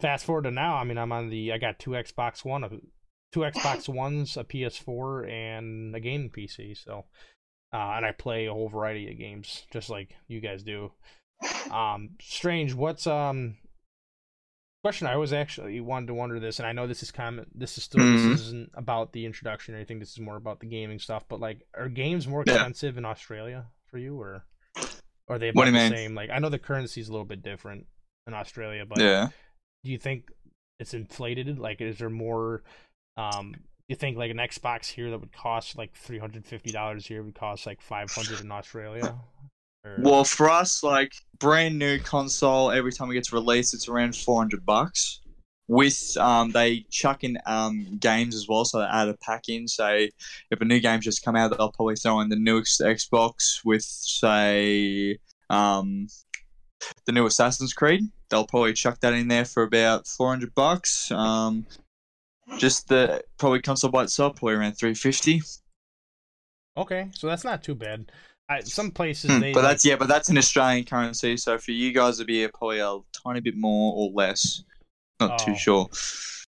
fast 0.00 0.26
forward 0.26 0.44
to 0.44 0.50
now, 0.50 0.76
I 0.76 0.84
mean, 0.84 0.98
I'm 0.98 1.12
on 1.12 1.30
the 1.30 1.50
I 1.50 1.58
got 1.58 1.78
two 1.78 1.92
Xbox 1.92 2.44
One, 2.44 2.62
two 3.32 3.40
Xbox 3.40 3.88
Ones, 3.88 4.36
a 4.36 4.44
PS4, 4.44 5.30
and 5.30 5.96
a 5.96 6.00
gaming 6.00 6.28
PC. 6.28 6.76
So, 6.76 7.06
uh, 7.72 7.94
and 7.96 8.04
I 8.04 8.12
play 8.12 8.46
a 8.46 8.52
whole 8.52 8.68
variety 8.68 9.10
of 9.10 9.18
games, 9.18 9.64
just 9.72 9.88
like 9.88 10.14
you 10.28 10.40
guys 10.40 10.62
do. 10.62 10.92
Um, 11.70 12.10
strange. 12.20 12.74
What's 12.74 13.06
um 13.06 13.56
question? 14.82 15.06
I 15.06 15.16
was 15.16 15.32
actually 15.32 15.80
wanted 15.80 16.06
to 16.06 16.14
wonder 16.14 16.40
this, 16.40 16.58
and 16.58 16.66
I 16.66 16.72
know 16.72 16.86
this 16.86 17.02
is 17.02 17.10
comment. 17.10 17.48
This 17.58 17.76
is 17.78 17.84
still 17.84 18.00
Mhm. 18.00 18.30
this 18.32 18.40
isn't 18.40 18.70
about 18.74 19.12
the 19.12 19.26
introduction 19.26 19.74
or 19.74 19.78
anything. 19.78 19.98
This 19.98 20.12
is 20.12 20.20
more 20.20 20.36
about 20.36 20.60
the 20.60 20.66
gaming 20.66 20.98
stuff. 20.98 21.24
But 21.28 21.40
like, 21.40 21.66
are 21.74 21.88
games 21.88 22.26
more 22.26 22.44
Yeah. 22.46 22.54
expensive 22.54 22.96
in 22.98 23.04
Australia 23.04 23.66
for 23.86 23.98
you, 23.98 24.20
or 24.20 24.44
or 25.26 25.36
are 25.36 25.38
they 25.38 25.50
about 25.50 25.60
What 25.60 25.64
do 25.66 25.70
you 25.70 25.76
the 25.76 25.82
mean? 25.84 25.92
same? 25.92 26.14
Like, 26.16 26.30
I 26.30 26.38
know 26.40 26.48
the 26.48 26.58
currency 26.58 27.00
is 27.00 27.08
a 27.08 27.12
little 27.12 27.24
bit 27.26 27.42
different 27.42 27.86
in 28.26 28.34
Australia, 28.34 28.84
but 28.84 28.98
Yeah. 28.98 29.28
do 29.84 29.90
you 29.92 29.98
think 29.98 30.28
it's 30.80 30.92
inflated? 30.94 31.58
Like, 31.58 31.80
is 31.80 31.98
there 31.98 32.10
more? 32.10 32.64
Um, 33.16 33.54
you 33.86 33.94
think 33.96 34.16
like 34.16 34.30
an 34.30 34.38
Xbox 34.38 34.86
here 34.86 35.10
that 35.10 35.18
would 35.18 35.32
cost 35.32 35.76
like 35.76 35.94
three 35.94 36.18
hundred 36.18 36.46
fifty 36.46 36.70
dollars 36.72 37.06
here 37.06 37.22
would 37.22 37.34
cost 37.34 37.66
like 37.66 37.80
five 37.80 38.10
hundred 38.10 38.40
in 38.40 38.50
Australia? 38.50 39.20
Well, 39.98 40.24
for 40.24 40.48
us, 40.50 40.82
like 40.82 41.12
brand 41.38 41.78
new 41.78 41.98
console, 41.98 42.70
every 42.70 42.92
time 42.92 43.10
it 43.10 43.14
gets 43.14 43.32
released, 43.32 43.74
it's 43.74 43.88
around 43.88 44.14
four 44.14 44.38
hundred 44.38 44.64
bucks. 44.66 45.20
With 45.68 46.16
um, 46.18 46.50
they 46.50 46.84
chuck 46.90 47.22
in 47.22 47.38
um 47.46 47.96
games 47.98 48.34
as 48.34 48.46
well, 48.48 48.64
so 48.64 48.78
they 48.80 48.84
add 48.86 49.08
a 49.08 49.16
pack 49.18 49.48
in. 49.48 49.68
Say, 49.68 50.10
if 50.50 50.60
a 50.60 50.64
new 50.64 50.80
game's 50.80 51.04
just 51.04 51.24
come 51.24 51.36
out, 51.36 51.56
they'll 51.56 51.72
probably 51.72 51.96
throw 51.96 52.20
in 52.20 52.28
the 52.28 52.36
newest 52.36 52.80
Xbox 52.80 53.60
with, 53.64 53.84
say, 53.84 55.16
um, 55.48 56.08
the 57.06 57.12
new 57.12 57.24
Assassin's 57.24 57.72
Creed. 57.72 58.02
They'll 58.28 58.46
probably 58.46 58.72
chuck 58.72 59.00
that 59.00 59.14
in 59.14 59.28
there 59.28 59.44
for 59.44 59.62
about 59.62 60.06
four 60.06 60.28
hundred 60.28 60.54
bucks. 60.54 61.10
Um, 61.12 61.66
just 62.58 62.88
the 62.88 63.22
probably 63.38 63.62
console 63.62 63.90
by 63.90 64.02
itself, 64.02 64.36
probably 64.36 64.54
around 64.54 64.72
three 64.72 64.94
fifty. 64.94 65.40
okay, 66.76 67.10
so 67.14 67.28
that's 67.28 67.44
not 67.44 67.62
too 67.62 67.76
bad. 67.76 68.10
I, 68.50 68.60
some 68.60 68.90
places 68.90 69.30
Hmm, 69.30 69.40
they 69.40 69.52
but 69.52 69.62
like- 69.62 69.72
that's 69.72 69.84
yeah, 69.84 69.96
but 69.96 70.08
that's 70.08 70.28
in 70.28 70.36
Australian 70.36 70.84
currency. 70.84 71.36
So 71.36 71.56
for 71.56 71.70
you 71.70 71.92
guys, 71.92 72.16
it'd 72.16 72.26
be 72.26 72.46
probably 72.48 72.80
a 72.80 72.98
tiny 73.24 73.40
bit 73.40 73.56
more 73.56 73.94
or 73.96 74.10
less. 74.12 74.62
Not 75.20 75.40
Oh. 75.40 75.44
too 75.44 75.56
sure. 75.56 75.88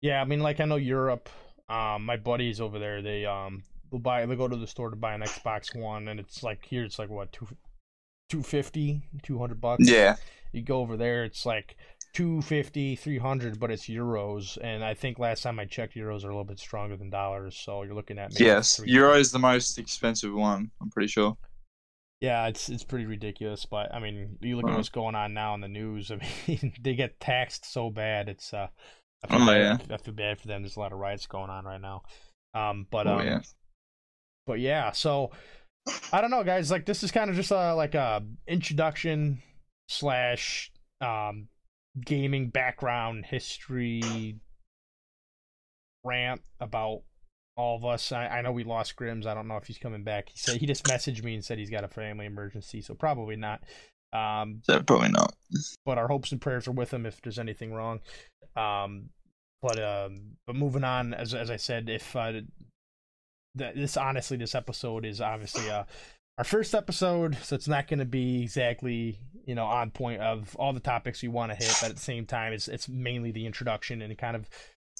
Yeah, 0.01 0.21
I 0.21 0.25
mean, 0.25 0.41
like 0.41 0.61
I 0.61 0.65
know 0.67 0.77
Europe. 0.77 1.29
Um, 1.69 2.05
my 2.07 2.17
buddies 2.17 2.61
over 2.61 2.79
there, 2.79 3.03
they 3.03 3.27
um, 3.27 3.63
will 3.91 3.99
buy. 3.99 4.25
They 4.27 4.37
go 4.37 4.49
to 4.49 4.57
the 4.57 4.67
store 4.67 4.91
to 4.91 4.97
buy 4.97 5.15
an 5.15 5.21
Xbox 5.23 5.75
One, 5.79 6.09
and 6.09 6.19
it's 6.21 6.43
like 6.43 6.65
here, 6.65 6.85
it's 6.85 6.99
like 6.99 7.11
what 7.11 7.33
two, 7.33 7.47
two 8.29 8.43
fifty, 8.43 9.03
two 9.23 9.39
hundred 9.39 9.61
bucks. 9.61 9.89
Yeah, 9.89 10.17
You 10.53 10.63
go 10.63 10.79
over 10.81 10.97
there, 10.97 11.25
it's 11.25 11.45
like 11.47 11.77
250, 12.15 12.97
300, 12.97 13.61
but 13.61 13.71
it's 13.71 13.87
euros. 13.89 14.59
And 14.63 14.83
I 14.85 14.95
think 14.95 15.19
last 15.19 15.43
time 15.43 15.59
I 15.61 15.65
checked, 15.65 15.95
euros 15.95 16.25
are 16.25 16.31
a 16.31 16.35
little 16.35 16.45
bit 16.45 16.59
stronger 16.59 16.97
than 16.97 17.09
dollars. 17.11 17.57
So 17.57 17.83
you're 17.85 17.95
looking 17.95 18.19
at 18.19 18.33
maybe 18.33 18.45
yes. 18.47 18.81
Euro 18.85 19.15
is 19.15 19.31
the 19.33 19.39
most 19.39 19.79
expensive 19.79 20.35
one. 20.35 20.71
I'm 20.81 20.91
pretty 20.91 21.09
sure. 21.09 21.37
Yeah, 22.21 22.49
it's 22.49 22.69
it's 22.69 22.85
pretty 22.85 23.07
ridiculous. 23.07 23.65
But 23.65 23.95
I 23.95 23.99
mean, 23.99 24.37
you 24.41 24.57
look 24.57 24.65
at 24.65 24.69
Uh-huh. 24.71 24.77
what's 24.79 24.89
going 24.91 25.15
on 25.15 25.33
now 25.35 25.55
in 25.55 25.61
the 25.61 25.69
news. 25.69 26.11
I 26.13 26.17
mean, 26.47 26.73
they 26.81 26.95
get 26.95 27.19
taxed 27.21 27.71
so 27.71 27.91
bad. 27.91 28.29
It's 28.29 28.53
uh, 28.53 28.69
I 29.25 29.29
feel, 29.29 29.43
Oh, 29.43 29.47
bad, 29.47 29.87
yeah. 29.89 29.95
I 29.95 29.99
feel 29.99 30.15
bad 30.15 30.39
for 30.41 30.49
them. 30.49 30.63
There's 30.63 30.77
a 30.77 30.81
lot 30.81 30.93
of 30.93 30.99
riots 30.99 31.27
going 31.27 31.51
on 31.51 31.65
right 31.65 31.81
now. 31.81 32.03
Um, 32.55 32.87
but 32.91 33.07
Oh 33.07 33.19
um, 33.19 33.27
yeah. 33.27 33.41
but 34.47 34.61
yeah, 34.61 34.93
so 34.93 35.31
I 36.13 36.21
don't 36.21 36.31
know, 36.31 36.45
guys. 36.45 36.71
Like 36.71 36.85
this 36.85 37.03
is 37.03 37.11
kind 37.11 37.31
of 37.31 37.37
just 37.37 37.51
a 37.53 37.75
like 37.75 37.95
a 37.95 38.23
introduction 38.47 39.43
slash 39.89 40.71
um 41.01 41.49
gaming 42.05 42.51
background 42.51 43.25
history 43.27 44.37
rant 46.05 46.43
about 46.61 47.03
all 47.57 47.77
of 47.77 47.85
us. 47.85 48.13
I, 48.13 48.27
I 48.27 48.43
know 48.43 48.53
we 48.53 48.65
lost 48.65 48.97
Grims. 48.97 49.27
I 49.27 49.35
don't 49.35 49.49
know 49.49 49.57
if 49.57 49.67
he's 49.67 49.79
coming 49.79 50.03
back. 50.05 50.29
He 50.31 50.39
said 50.39 50.57
he 50.57 50.67
just 50.67 50.85
messaged 50.85 51.23
me 51.23 51.35
and 51.35 51.45
said 51.45 51.59
he's 51.59 51.71
got 51.71 51.85
a 51.85 51.89
family 51.89 52.27
emergency, 52.27 52.81
so 52.81 52.95
probably 52.95 53.37
not. 53.37 53.63
Um, 54.13 54.61
So 54.65 54.81
probably 54.83 55.11
not. 55.11 55.35
but 55.85 55.99
our 55.99 56.09
hopes 56.09 56.33
and 56.33 56.41
prayers 56.41 56.67
are 56.69 56.73
with 56.73 56.93
him 56.93 57.07
if 57.07 57.21
there's 57.23 57.39
anything 57.39 57.73
wrong. 57.73 58.01
Um, 58.57 59.11
but 59.63 59.83
um, 59.83 60.37
but 60.47 60.57
moving 60.57 60.85
on, 60.85 61.13
as 61.15 61.35
as 61.35 61.51
I 61.51 61.57
said, 61.57 61.89
if 61.89 62.17
uh, 62.17 62.33
th- 62.33 63.75
this 63.75 63.97
honestly, 63.97 64.37
this 64.37 64.55
episode 64.55 65.05
is 65.05 65.21
obviously 65.21 65.71
uh 65.71 65.85
our 66.39 66.45
first 66.45 66.75
episode, 66.75 67.37
so 67.43 67.55
it's 67.55 67.69
not 67.69 67.87
going 67.87 67.99
to 67.99 68.05
be 68.07 68.43
exactly 68.43 69.19
you 69.47 69.55
know 69.55 69.67
on 69.67 69.91
point 69.91 70.21
of 70.23 70.57
all 70.57 70.73
the 70.73 70.81
topics 70.81 71.23
we 71.23 71.29
want 71.29 71.53
to 71.53 71.57
hit, 71.57 71.73
but 71.81 71.91
at 71.91 71.97
the 71.97 72.03
same 72.03 72.25
time, 72.27 72.53
it's 72.53 72.67
it's 72.69 72.89
mainly 72.89 73.31
the 73.31 73.47
introduction 73.47 74.01
and 74.03 74.17
kind 74.17 74.35
of 74.37 74.49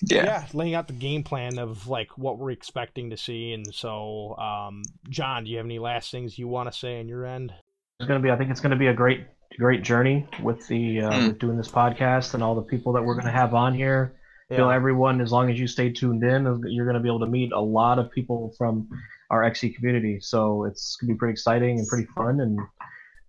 Yeah. 0.03 0.25
yeah, 0.25 0.47
laying 0.55 0.75
out 0.75 0.87
the 0.87 0.95
game 0.95 1.23
plan 1.23 1.59
of 1.59 1.87
like 1.87 2.17
what 2.17 2.39
we're 2.39 2.53
expecting 2.53 3.11
to 3.11 3.17
see. 3.17 3.53
And 3.53 3.67
so, 3.75 4.35
um, 4.37 4.83
John, 5.09 5.45
do 5.45 5.51
you 5.51 5.59
have 5.59 5.67
any 5.67 5.79
last 5.79 6.11
things 6.11 6.39
you 6.39 6.49
want 6.49 6.73
to 6.73 6.79
say 6.79 7.01
on 7.01 7.09
your 7.09 7.27
end? 7.27 7.53
It's 7.99 8.09
gonna 8.09 8.21
be. 8.21 8.31
I 8.31 8.37
think 8.37 8.51
it's 8.51 8.61
gonna 8.61 8.77
be 8.77 8.87
a 8.87 8.95
great, 8.95 9.27
great 9.59 9.83
journey 9.83 10.27
with 10.43 10.67
the 10.69 11.03
uh, 11.03 11.11
Mm. 11.13 11.29
with 11.29 11.39
doing 11.39 11.57
this 11.59 11.69
podcast 11.69 12.33
and 12.35 12.43
all 12.43 12.55
the 12.55 12.63
people 12.63 12.95
that 12.95 13.03
we're 13.03 13.15
gonna 13.17 13.31
have 13.31 13.53
on 13.55 13.75
here. 13.75 14.15
Feel 14.49 14.69
everyone, 14.71 15.21
as 15.21 15.31
long 15.31 15.49
as 15.49 15.61
you 15.61 15.69
stay 15.69 15.93
tuned 15.93 16.25
in, 16.25 16.45
you're 16.67 16.87
gonna 16.87 16.99
be 16.99 17.09
able 17.09 17.21
to 17.21 17.27
meet 17.27 17.53
a 17.53 17.61
lot 17.61 18.01
of 18.01 18.11
people 18.11 18.53
from 18.59 18.89
our 19.31 19.45
XE 19.45 19.77
community. 19.77 20.19
So 20.21 20.65
it's 20.65 20.97
gonna 20.97 21.13
be 21.13 21.19
pretty 21.19 21.33
exciting 21.33 21.79
and 21.79 21.87
pretty 21.87 22.07
fun. 22.17 22.41
And 22.41 22.59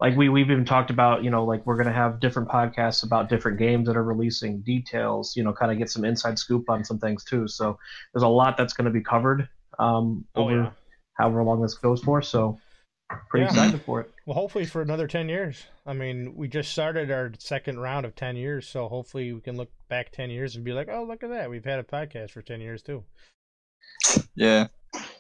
like 0.02 0.18
we 0.18 0.30
we've 0.30 0.50
even 0.50 0.66
talked 0.66 0.90
about, 0.90 1.24
you 1.24 1.30
know, 1.30 1.46
like 1.46 1.66
we're 1.66 1.78
gonna 1.78 1.94
have 1.94 2.20
different 2.20 2.50
podcasts 2.50 3.04
about 3.04 3.30
different 3.30 3.60
games 3.60 3.88
that 3.88 3.96
are 3.96 4.04
releasing, 4.04 4.62
details, 4.62 5.36
you 5.38 5.44
know, 5.44 5.54
kind 5.54 5.72
of 5.72 5.78
get 5.78 5.90
some 5.92 6.04
inside 6.04 6.40
scoop 6.40 6.70
on 6.70 6.84
some 6.84 6.98
things 7.00 7.24
too. 7.24 7.48
So 7.48 7.78
there's 8.14 8.24
a 8.24 8.28
lot 8.28 8.58
that's 8.58 8.74
gonna 8.74 8.90
be 8.90 9.02
covered 9.02 9.48
um, 9.80 10.26
Oh 10.36 10.44
over 10.44 10.56
yeah. 10.56 10.72
however 11.14 11.44
long 11.44 11.62
this 11.62 11.76
goes 11.76 12.02
for. 12.02 12.22
So 12.24 12.60
pretty 13.30 13.44
Yeah. 13.44 13.50
excited 13.52 13.82
for 13.84 14.02
it. 14.02 14.12
Well, 14.26 14.36
hopefully 14.36 14.66
for 14.66 14.82
another 14.82 15.08
10 15.08 15.30
years. 15.30 15.66
I 15.86 15.94
mean, 15.94 16.36
we 16.36 16.48
just 16.48 16.72
started 16.72 17.12
our 17.12 17.32
second 17.38 17.80
round 17.80 18.06
of 18.06 18.16
10 18.16 18.36
years, 18.38 18.68
so 18.68 18.88
hopefully 18.88 19.34
we 19.34 19.42
can 19.42 19.58
look 19.58 19.70
back 19.90 20.12
10 20.12 20.30
years 20.30 20.56
and 20.56 20.64
be 20.66 20.72
like, 20.74 20.88
oh, 20.90 21.04
look 21.04 21.22
at 21.24 21.30
that. 21.30 21.50
We've 21.50 21.66
had 21.66 21.80
a 21.80 21.84
podcast 21.84 22.32
for 22.32 22.42
10 22.42 22.62
years 22.62 22.82
too. 22.82 23.04
Yeah. 24.36 24.68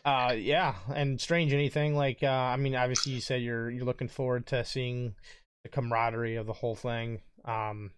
Uh, 0.03 0.33
yeah, 0.35 0.75
and 0.95 1.21
strange 1.21 1.53
anything 1.53 1.95
like 1.95 2.23
uh, 2.23 2.27
I 2.27 2.57
mean, 2.57 2.75
obviously 2.75 3.13
you 3.13 3.21
said 3.21 3.41
you're 3.41 3.69
you're 3.69 3.85
looking 3.85 4.07
forward 4.07 4.47
to 4.47 4.65
seeing 4.65 5.15
the 5.63 5.69
camaraderie 5.69 6.37
of 6.37 6.47
the 6.47 6.53
whole 6.53 6.75
thing. 6.75 7.21
Um, 7.45 7.91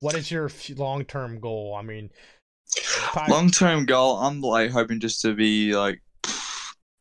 what 0.00 0.14
is 0.14 0.30
your 0.30 0.50
long 0.76 1.04
term 1.04 1.40
goal? 1.40 1.74
I 1.76 1.82
mean, 1.82 2.10
pod- 3.12 3.30
Long 3.30 3.50
term 3.50 3.86
goal, 3.86 4.18
I'm 4.18 4.40
like 4.40 4.70
hoping 4.70 5.00
just 5.00 5.20
to 5.22 5.34
be 5.34 5.74
like 5.74 6.00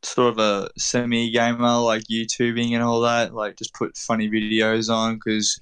sort 0.04 0.34
of 0.34 0.40
a 0.40 0.70
semi 0.78 1.32
gamer, 1.32 1.78
like 1.78 2.04
YouTubing 2.12 2.72
and 2.74 2.84
all 2.84 3.02
that. 3.02 3.34
Like 3.34 3.58
just 3.58 3.74
put 3.74 3.98
funny 3.98 4.30
videos 4.30 4.90
on 4.90 5.16
because, 5.16 5.60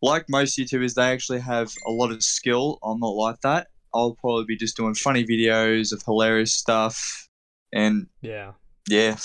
like 0.00 0.26
most 0.28 0.58
YouTubers, 0.58 0.94
they 0.94 1.10
actually 1.10 1.40
have 1.40 1.72
a 1.86 1.90
lot 1.90 2.12
of 2.12 2.22
skill. 2.22 2.78
I'm 2.82 3.00
not 3.00 3.08
like 3.08 3.40
that. 3.42 3.68
I'll 3.94 4.14
probably 4.14 4.44
be 4.44 4.56
just 4.56 4.76
doing 4.76 4.94
funny 4.94 5.24
videos 5.24 5.92
of 5.92 6.02
hilarious 6.02 6.52
stuff, 6.54 7.28
and 7.72 8.06
yeah, 8.20 8.52
yeah, 8.88 9.16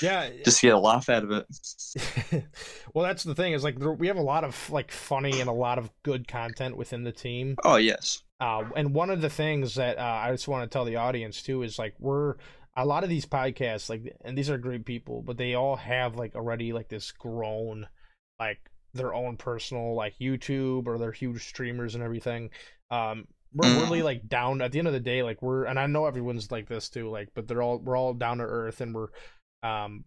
yeah. 0.00 0.30
just 0.44 0.62
get 0.62 0.74
a 0.74 0.78
laugh 0.78 1.08
out 1.08 1.24
of 1.24 1.30
it. 1.30 2.44
well, 2.94 3.04
that's 3.04 3.24
the 3.24 3.34
thing 3.34 3.52
is 3.52 3.64
like 3.64 3.78
there- 3.78 3.92
we 3.92 4.06
have 4.06 4.16
a 4.16 4.22
lot 4.22 4.44
of 4.44 4.70
like 4.70 4.90
funny 4.90 5.40
and 5.40 5.48
a 5.48 5.52
lot 5.52 5.78
of 5.78 5.90
good 6.02 6.26
content 6.28 6.76
within 6.76 7.04
the 7.04 7.12
team. 7.12 7.56
Oh 7.64 7.76
yes, 7.76 8.22
Uh, 8.40 8.64
and 8.76 8.94
one 8.94 9.10
of 9.10 9.20
the 9.20 9.30
things 9.30 9.74
that 9.76 9.98
uh, 9.98 10.02
I 10.24 10.30
just 10.32 10.48
want 10.48 10.68
to 10.70 10.72
tell 10.72 10.84
the 10.84 10.96
audience 10.96 11.42
too 11.42 11.62
is 11.62 11.78
like 11.78 11.94
we're 11.98 12.34
a 12.76 12.86
lot 12.86 13.04
of 13.04 13.10
these 13.10 13.26
podcasts 13.26 13.90
like 13.90 14.16
and 14.24 14.36
these 14.36 14.48
are 14.50 14.58
great 14.58 14.84
people, 14.86 15.22
but 15.22 15.36
they 15.36 15.54
all 15.54 15.76
have 15.76 16.16
like 16.16 16.34
already 16.34 16.72
like 16.72 16.88
this 16.88 17.12
grown 17.12 17.86
like 18.40 18.58
their 18.94 19.14
own 19.14 19.36
personal 19.36 19.94
like 19.94 20.14
YouTube 20.20 20.86
or 20.86 20.98
they're 20.98 21.12
huge 21.12 21.44
streamers 21.46 21.94
and 21.94 22.02
everything. 22.04 22.50
Um, 22.90 23.26
we're 23.54 23.68
Mm. 23.68 23.80
really 23.82 24.02
like 24.02 24.28
down 24.28 24.62
at 24.62 24.72
the 24.72 24.78
end 24.78 24.88
of 24.88 24.94
the 24.94 25.00
day 25.00 25.22
like 25.22 25.42
we're 25.42 25.64
and 25.64 25.78
I 25.78 25.86
know 25.86 26.06
everyone's 26.06 26.50
like 26.50 26.68
this 26.68 26.88
too 26.88 27.10
like 27.10 27.28
but 27.34 27.46
they're 27.48 27.62
all 27.62 27.78
we're 27.78 27.96
all 27.96 28.14
down 28.14 28.38
to 28.38 28.44
earth 28.44 28.80
and 28.80 28.94
we're 28.94 29.08
um 29.62 30.04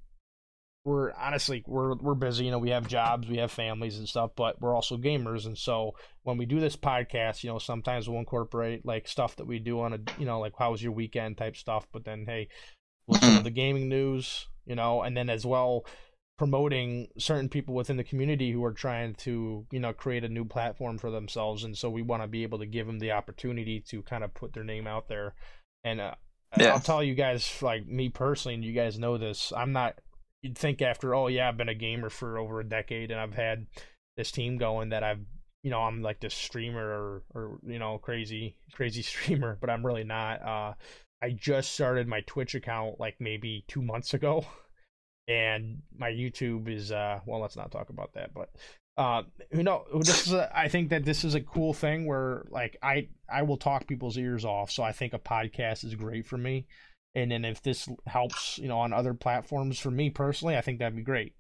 we're 0.83 1.11
honestly 1.13 1.63
we're 1.65 1.95
we're 1.95 2.13
busy 2.13 2.45
you 2.45 2.51
know 2.51 2.59
we 2.59 2.69
have 2.69 2.87
jobs 2.87 3.27
we 3.27 3.37
have 3.37 3.51
families 3.51 3.97
and 3.97 4.07
stuff 4.07 4.31
but 4.35 4.61
we're 4.61 4.75
also 4.75 4.97
gamers 4.97 5.45
and 5.47 5.57
so 5.57 5.95
when 6.23 6.37
we 6.37 6.45
do 6.45 6.59
this 6.59 6.75
podcast 6.75 7.43
you 7.43 7.49
know 7.49 7.57
sometimes 7.57 8.07
we'll 8.07 8.19
incorporate 8.19 8.85
like 8.85 9.07
stuff 9.07 9.35
that 9.35 9.47
we 9.47 9.57
do 9.57 9.81
on 9.81 9.93
a 9.93 9.99
you 10.19 10.25
know 10.25 10.39
like 10.39 10.53
how 10.59 10.71
was 10.71 10.83
your 10.83 10.91
weekend 10.91 11.37
type 11.37 11.57
stuff 11.57 11.87
but 11.91 12.03
then 12.05 12.25
hey 12.27 12.47
listen 13.07 13.37
to 13.37 13.43
the 13.43 13.49
gaming 13.49 13.89
news 13.89 14.47
you 14.65 14.75
know 14.75 15.01
and 15.01 15.17
then 15.17 15.29
as 15.29 15.43
well 15.45 15.85
promoting 16.37 17.07
certain 17.17 17.47
people 17.49 17.73
within 17.75 17.97
the 17.97 18.03
community 18.03 18.51
who 18.51 18.63
are 18.65 18.73
trying 18.73 19.13
to 19.15 19.65
you 19.71 19.79
know 19.79 19.93
create 19.93 20.23
a 20.23 20.29
new 20.29 20.45
platform 20.45 20.97
for 20.97 21.09
themselves. 21.11 21.63
And 21.63 21.77
so 21.77 21.89
we 21.89 22.01
want 22.01 22.23
to 22.23 22.27
be 22.27 22.43
able 22.43 22.59
to 22.59 22.65
give 22.65 22.87
them 22.87 22.99
the 22.99 23.11
opportunity 23.11 23.79
to 23.89 24.01
kind 24.01 24.23
of 24.23 24.33
put 24.33 24.53
their 24.53 24.63
name 24.63 24.87
out 24.87 25.07
there. 25.07 25.33
And 25.83 26.01
uh, 26.01 26.15
Yeah. 26.57 26.73
i'll 26.73 26.79
tell 26.79 27.03
you 27.03 27.15
guys 27.15 27.61
like 27.61 27.85
me 27.85 28.09
personally 28.09 28.55
and 28.55 28.63
you 28.63 28.71
guys 28.73 28.97
know 28.97 29.17
this 29.17 29.51
i'm 29.55 29.73
not 29.73 29.95
you'd 30.41 30.57
think 30.57 30.81
after 30.81 31.13
oh 31.13 31.27
yeah 31.27 31.49
i've 31.49 31.57
been 31.57 31.69
a 31.69 31.75
gamer 31.75 32.09
for 32.09 32.37
over 32.37 32.59
a 32.59 32.63
decade 32.63 33.11
and 33.11 33.19
i've 33.19 33.33
had 33.33 33.65
this 34.15 34.31
team 34.31 34.57
going 34.57 34.89
that 34.89 35.03
i've 35.03 35.19
you 35.63 35.71
know 35.71 35.81
i'm 35.81 36.01
like 36.01 36.19
this 36.21 36.33
streamer 36.33 36.87
or 36.87 37.23
or 37.33 37.59
you 37.65 37.77
know 37.79 37.97
crazy 37.97 38.55
crazy 38.73 39.01
streamer 39.11 39.57
but 39.59 39.69
i'm 39.69 39.85
really 39.85 40.03
not. 40.05 40.41
Uh 40.41 40.73
i 41.21 41.29
just 41.31 41.73
started 41.73 42.07
my 42.07 42.21
twitch 42.21 42.55
account 42.55 42.99
like 42.99 43.15
maybe 43.19 43.65
two 43.67 43.81
months 43.81 44.13
ago 44.13 44.45
and 45.27 45.81
my 45.97 46.11
youtube 46.11 46.67
is 46.69 46.91
uh 46.91 47.19
well 47.25 47.41
let's 47.41 47.55
not 47.55 47.71
talk 47.71 47.89
about 47.89 48.13
that 48.13 48.33
but 48.33 48.49
uh 48.97 49.23
who 49.51 49.63
know 49.63 49.83
this 50.01 50.27
is 50.27 50.33
a, 50.33 50.51
i 50.57 50.67
think 50.67 50.89
that 50.89 51.03
this 51.03 51.23
is 51.23 51.35
a 51.35 51.41
cool 51.41 51.73
thing 51.73 52.05
where 52.05 52.45
like 52.49 52.77
i 52.81 53.07
i 53.29 53.41
will 53.41 53.57
talk 53.57 53.87
people's 53.87 54.17
ears 54.17 54.45
off 54.45 54.71
so 54.71 54.83
i 54.83 54.91
think 54.91 55.13
a 55.13 55.19
podcast 55.19 55.83
is 55.83 55.95
great 55.95 56.25
for 56.25 56.37
me. 56.37 56.65
And 57.17 57.31
then 57.31 57.45
if 57.45 57.63
this 57.63 57.87
helps 58.05 58.57
you 58.57 58.67
know 58.67 58.79
on 58.79 58.91
other 58.91 59.13
platforms 59.13 59.79
for 59.79 59.89
me 59.89 60.09
personally 60.09 60.57
i 60.57 60.61
think 60.61 60.79
that'd 60.79 60.95
be 60.95 61.01
great. 61.01 61.33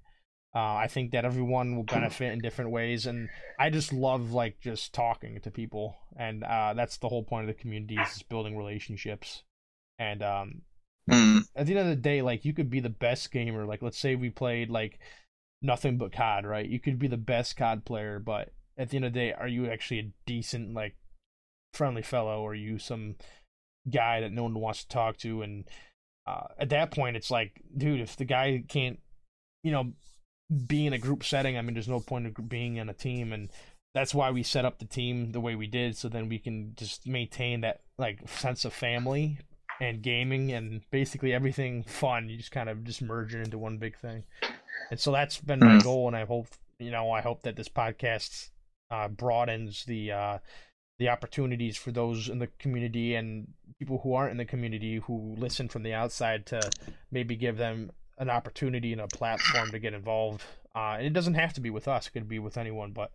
Uh, 0.55 0.75
i 0.75 0.87
think 0.87 1.11
that 1.11 1.25
everyone 1.25 1.75
will 1.75 1.83
benefit 1.83 2.31
in 2.31 2.39
different 2.39 2.71
ways 2.71 3.05
and 3.05 3.27
i 3.59 3.69
just 3.69 3.91
love 3.91 4.31
like 4.31 4.59
just 4.61 4.93
talking 4.93 5.39
to 5.41 5.51
people. 5.51 5.97
And 6.17 6.45
uh, 6.45 6.73
that's 6.75 6.97
the 6.97 7.09
whole 7.09 7.23
point 7.23 7.49
of 7.49 7.55
the 7.55 7.61
community 7.61 7.97
is 7.97 8.23
building 8.23 8.57
relationships. 8.57 9.43
And 9.99 10.23
um, 10.23 10.61
Mm. 11.09 11.43
at 11.55 11.67
the 11.67 11.73
end 11.73 11.81
of 11.81 11.87
the 11.87 11.95
day, 11.95 12.21
like 12.21 12.45
you 12.45 12.53
could 12.53 12.69
be 12.69 12.79
the 12.79 12.89
best 12.89 13.31
gamer. 13.31 13.65
Like 13.65 13.81
let's 13.81 13.99
say 13.99 14.15
we 14.15 14.29
played 14.29 14.69
like 14.69 14.99
nothing 15.61 15.97
but 15.97 16.11
COD, 16.11 16.45
right? 16.45 16.67
You 16.67 16.79
could 16.79 16.99
be 16.99 17.07
the 17.07 17.17
best 17.17 17.57
COD 17.57 17.85
player, 17.85 18.19
but 18.19 18.53
at 18.77 18.89
the 18.89 18.97
end 18.97 19.05
of 19.05 19.13
the 19.13 19.19
day, 19.19 19.33
are 19.33 19.47
you 19.47 19.69
actually 19.69 19.99
a 19.99 20.11
decent 20.25 20.73
like 20.73 20.95
friendly 21.73 22.01
fellow, 22.01 22.41
or 22.41 22.51
are 22.51 22.55
you 22.55 22.79
some 22.79 23.15
guy 23.89 24.21
that 24.21 24.31
no 24.31 24.43
one 24.43 24.55
wants 24.55 24.83
to 24.83 24.89
talk 24.89 25.17
to? 25.17 25.41
And 25.41 25.65
uh, 26.25 26.47
at 26.57 26.69
that 26.69 26.91
point, 26.91 27.17
it's 27.17 27.31
like, 27.31 27.61
dude, 27.75 28.01
if 28.01 28.17
the 28.17 28.25
guy 28.25 28.63
can't, 28.67 28.99
you 29.63 29.71
know, 29.71 29.93
be 30.67 30.87
in 30.87 30.93
a 30.93 30.97
group 30.97 31.23
setting, 31.23 31.57
I 31.57 31.61
mean, 31.61 31.73
there's 31.73 31.87
no 31.87 31.99
point 31.99 32.25
of 32.25 32.49
being 32.49 32.77
in 32.77 32.89
a 32.89 32.93
team, 32.93 33.31
and 33.31 33.51
that's 33.93 34.13
why 34.13 34.31
we 34.31 34.43
set 34.43 34.65
up 34.65 34.79
the 34.79 34.85
team 34.85 35.31
the 35.31 35.39
way 35.39 35.55
we 35.55 35.67
did, 35.67 35.97
so 35.97 36.09
then 36.09 36.29
we 36.29 36.39
can 36.39 36.73
just 36.75 37.07
maintain 37.07 37.61
that 37.61 37.81
like 37.97 38.27
sense 38.27 38.65
of 38.65 38.73
family 38.73 39.39
and 39.81 40.01
gaming 40.01 40.51
and 40.51 40.81
basically 40.91 41.33
everything 41.33 41.83
fun. 41.83 42.29
You 42.29 42.37
just 42.37 42.51
kind 42.51 42.69
of 42.69 42.83
just 42.83 43.01
merge 43.01 43.33
it 43.35 43.41
into 43.41 43.57
one 43.57 43.77
big 43.77 43.97
thing. 43.97 44.23
And 44.91 44.99
so 44.99 45.11
that's 45.11 45.39
been 45.39 45.59
my 45.59 45.77
Mm. 45.77 45.83
goal, 45.83 46.07
and 46.07 46.15
I 46.15 46.25
hope 46.25 46.47
you 46.79 46.91
know 46.91 47.11
I 47.11 47.21
hope 47.21 47.43
that 47.43 47.55
this 47.55 47.69
podcast 47.69 48.49
uh, 48.91 49.07
broadens 49.07 49.85
the 49.85 50.11
uh, 50.11 50.37
the 50.99 51.09
opportunities 51.09 51.75
for 51.77 51.91
those 51.91 52.29
in 52.29 52.39
the 52.39 52.47
community 52.59 53.15
and 53.15 53.53
people 53.79 53.99
who 53.99 54.13
aren't 54.13 54.31
in 54.31 54.37
the 54.37 54.45
community 54.45 54.97
who 54.97 55.35
listen 55.37 55.67
from 55.67 55.83
the 55.83 55.93
outside 55.93 56.45
to 56.47 56.61
maybe 57.11 57.35
give 57.35 57.57
them 57.57 57.91
an 58.17 58.29
opportunity 58.29 58.93
and 58.93 59.01
a 59.01 59.07
platform 59.07 59.69
to 59.71 59.79
get 59.79 59.93
involved. 59.93 60.43
Uh, 60.73 60.95
and 60.97 61.05
it 61.07 61.13
doesn't 61.13 61.33
have 61.33 61.51
to 61.53 61.61
be 61.61 61.69
with 61.69 61.87
us; 61.87 62.07
it 62.07 62.11
could 62.11 62.27
be 62.29 62.39
with 62.39 62.57
anyone. 62.57 62.91
But 62.91 63.11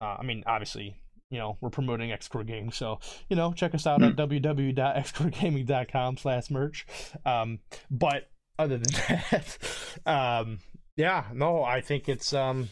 uh, 0.00 0.16
I 0.18 0.22
mean, 0.24 0.42
obviously, 0.46 0.96
you 1.32 1.38
know, 1.38 1.56
we're 1.62 1.70
promoting 1.70 2.10
Xcore 2.10 2.46
Games, 2.46 2.76
so 2.76 3.00
you 3.30 3.36
know, 3.36 3.54
check 3.54 3.74
us 3.74 3.86
out 3.86 4.02
at 4.02 4.16
www.xcoregaming.com 4.16 6.18
slash 6.18 6.50
merch. 6.50 6.86
Um, 7.24 7.60
but 7.90 8.28
other 8.58 8.76
than 8.76 8.92
that, 9.30 9.56
um, 10.04 10.58
yeah, 10.94 11.24
no, 11.32 11.64
I 11.64 11.80
think 11.80 12.10
it's 12.10 12.34
um, 12.34 12.68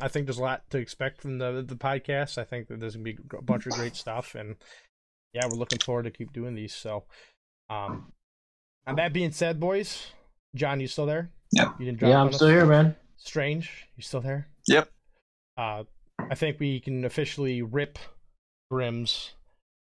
I 0.00 0.08
think 0.08 0.26
there's 0.26 0.38
a 0.38 0.42
lot 0.42 0.68
to 0.70 0.78
expect 0.78 1.22
from 1.22 1.38
the 1.38 1.64
the 1.66 1.76
podcast. 1.76 2.38
I 2.38 2.44
think 2.44 2.66
that 2.68 2.80
there's 2.80 2.96
gonna 2.96 3.04
be 3.04 3.18
a 3.38 3.42
bunch 3.42 3.66
of 3.66 3.72
great 3.74 3.94
stuff, 3.94 4.34
and 4.34 4.56
yeah, 5.32 5.46
we're 5.46 5.56
looking 5.56 5.78
forward 5.78 6.02
to 6.02 6.10
keep 6.10 6.32
doing 6.32 6.56
these. 6.56 6.74
So, 6.74 7.04
um, 7.68 8.10
and 8.84 8.98
that 8.98 9.12
being 9.12 9.30
said, 9.30 9.60
boys, 9.60 10.08
John, 10.56 10.80
you 10.80 10.88
still 10.88 11.06
there? 11.06 11.30
Yeah. 11.52 11.70
You 11.78 11.86
didn't 11.86 12.00
drop 12.00 12.10
Yeah, 12.10 12.20
I'm 12.20 12.32
still 12.32 12.48
here, 12.48 12.66
man. 12.66 12.96
Strange, 13.16 13.86
you 13.96 14.02
still 14.02 14.20
there? 14.20 14.48
Yep. 14.66 14.90
Uh, 15.56 15.84
I 16.30 16.36
think 16.36 16.60
we 16.60 16.78
can 16.78 17.04
officially 17.04 17.60
rip 17.60 17.98
Grims 18.72 19.30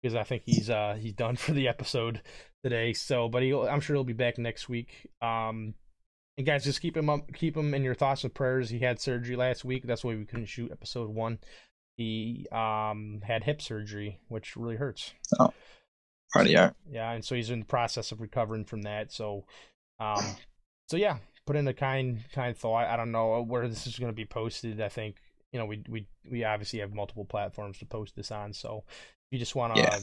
because 0.03 0.15
I 0.15 0.25
think 0.25 0.43
he's 0.47 0.71
uh 0.71 0.97
he's 0.99 1.13
done 1.13 1.37
for 1.37 1.53
the 1.53 1.69
episode 1.69 2.23
today. 2.65 2.95
So, 2.95 3.29
but 3.29 3.43
he 3.43 3.55
I'm 3.55 3.81
sure 3.81 3.95
he'll 3.95 4.05
be 4.05 4.15
back 4.15 4.39
next 4.39 4.69
week. 4.69 5.09
Um, 5.21 5.75
and 6.39 6.47
guys, 6.47 6.65
just 6.65 6.81
keep 6.81 6.97
him 6.97 7.11
up, 7.11 7.33
keep 7.35 7.55
him 7.55 7.75
in 7.75 7.85
your 7.85 7.95
thoughts 7.95 8.25
and 8.25 8.33
prayers. 8.33 8.71
He 8.71 8.79
had 8.79 8.99
surgery 8.99 9.37
last 9.37 9.65
week. 9.65 9.85
That's 9.85 10.03
why 10.03 10.15
we 10.15 10.25
couldn't 10.25 10.47
shoot 10.47 10.73
episode 10.73 11.11
one. 11.11 11.39
He 11.99 12.47
um 12.51 13.21
had 13.23 13.45
hip 13.45 13.61
surgery, 13.61 14.19
which 14.29 14.57
really 14.57 14.77
hurts. 14.77 15.13
Radio. 16.35 16.61
Yeah, 16.61 16.71
Yeah, 16.91 17.13
and 17.13 17.25
so 17.25 17.35
he's 17.35 17.51
in 17.51 17.61
the 17.61 17.67
process 17.67 18.13
of 18.13 18.21
recovering 18.21 18.65
from 18.65 18.83
that. 18.83 19.13
So, 19.13 19.45
um, 19.99 20.25
so 20.89 20.97
yeah, 20.97 21.19
put 21.47 21.57
in 21.57 21.69
a 21.69 21.75
kind 21.75 22.21
kind 22.33 22.57
thought. 22.57 22.87
I 22.87 22.97
don't 22.97 23.13
know 23.13 23.43
where 23.43 23.69
this 23.69 23.87
is 23.87 23.99
going 23.99 24.13
to 24.13 24.17
be 24.17 24.25
posted. 24.25 24.81
I 24.81 24.89
think 24.89 25.17
you 25.53 25.59
know 25.59 25.67
we 25.67 25.83
we 25.89 26.07
we 26.31 26.45
obviously 26.45 26.79
have 26.81 26.93
multiple 26.93 27.25
platforms 27.25 27.79
to 27.79 27.87
post 27.87 28.15
this 28.17 28.31
on. 28.31 28.53
So, 28.53 28.85
if 28.89 29.33
you 29.33 29.39
just 29.39 29.55
want 29.55 29.75
to, 29.77 29.81
Yeah. 29.83 29.99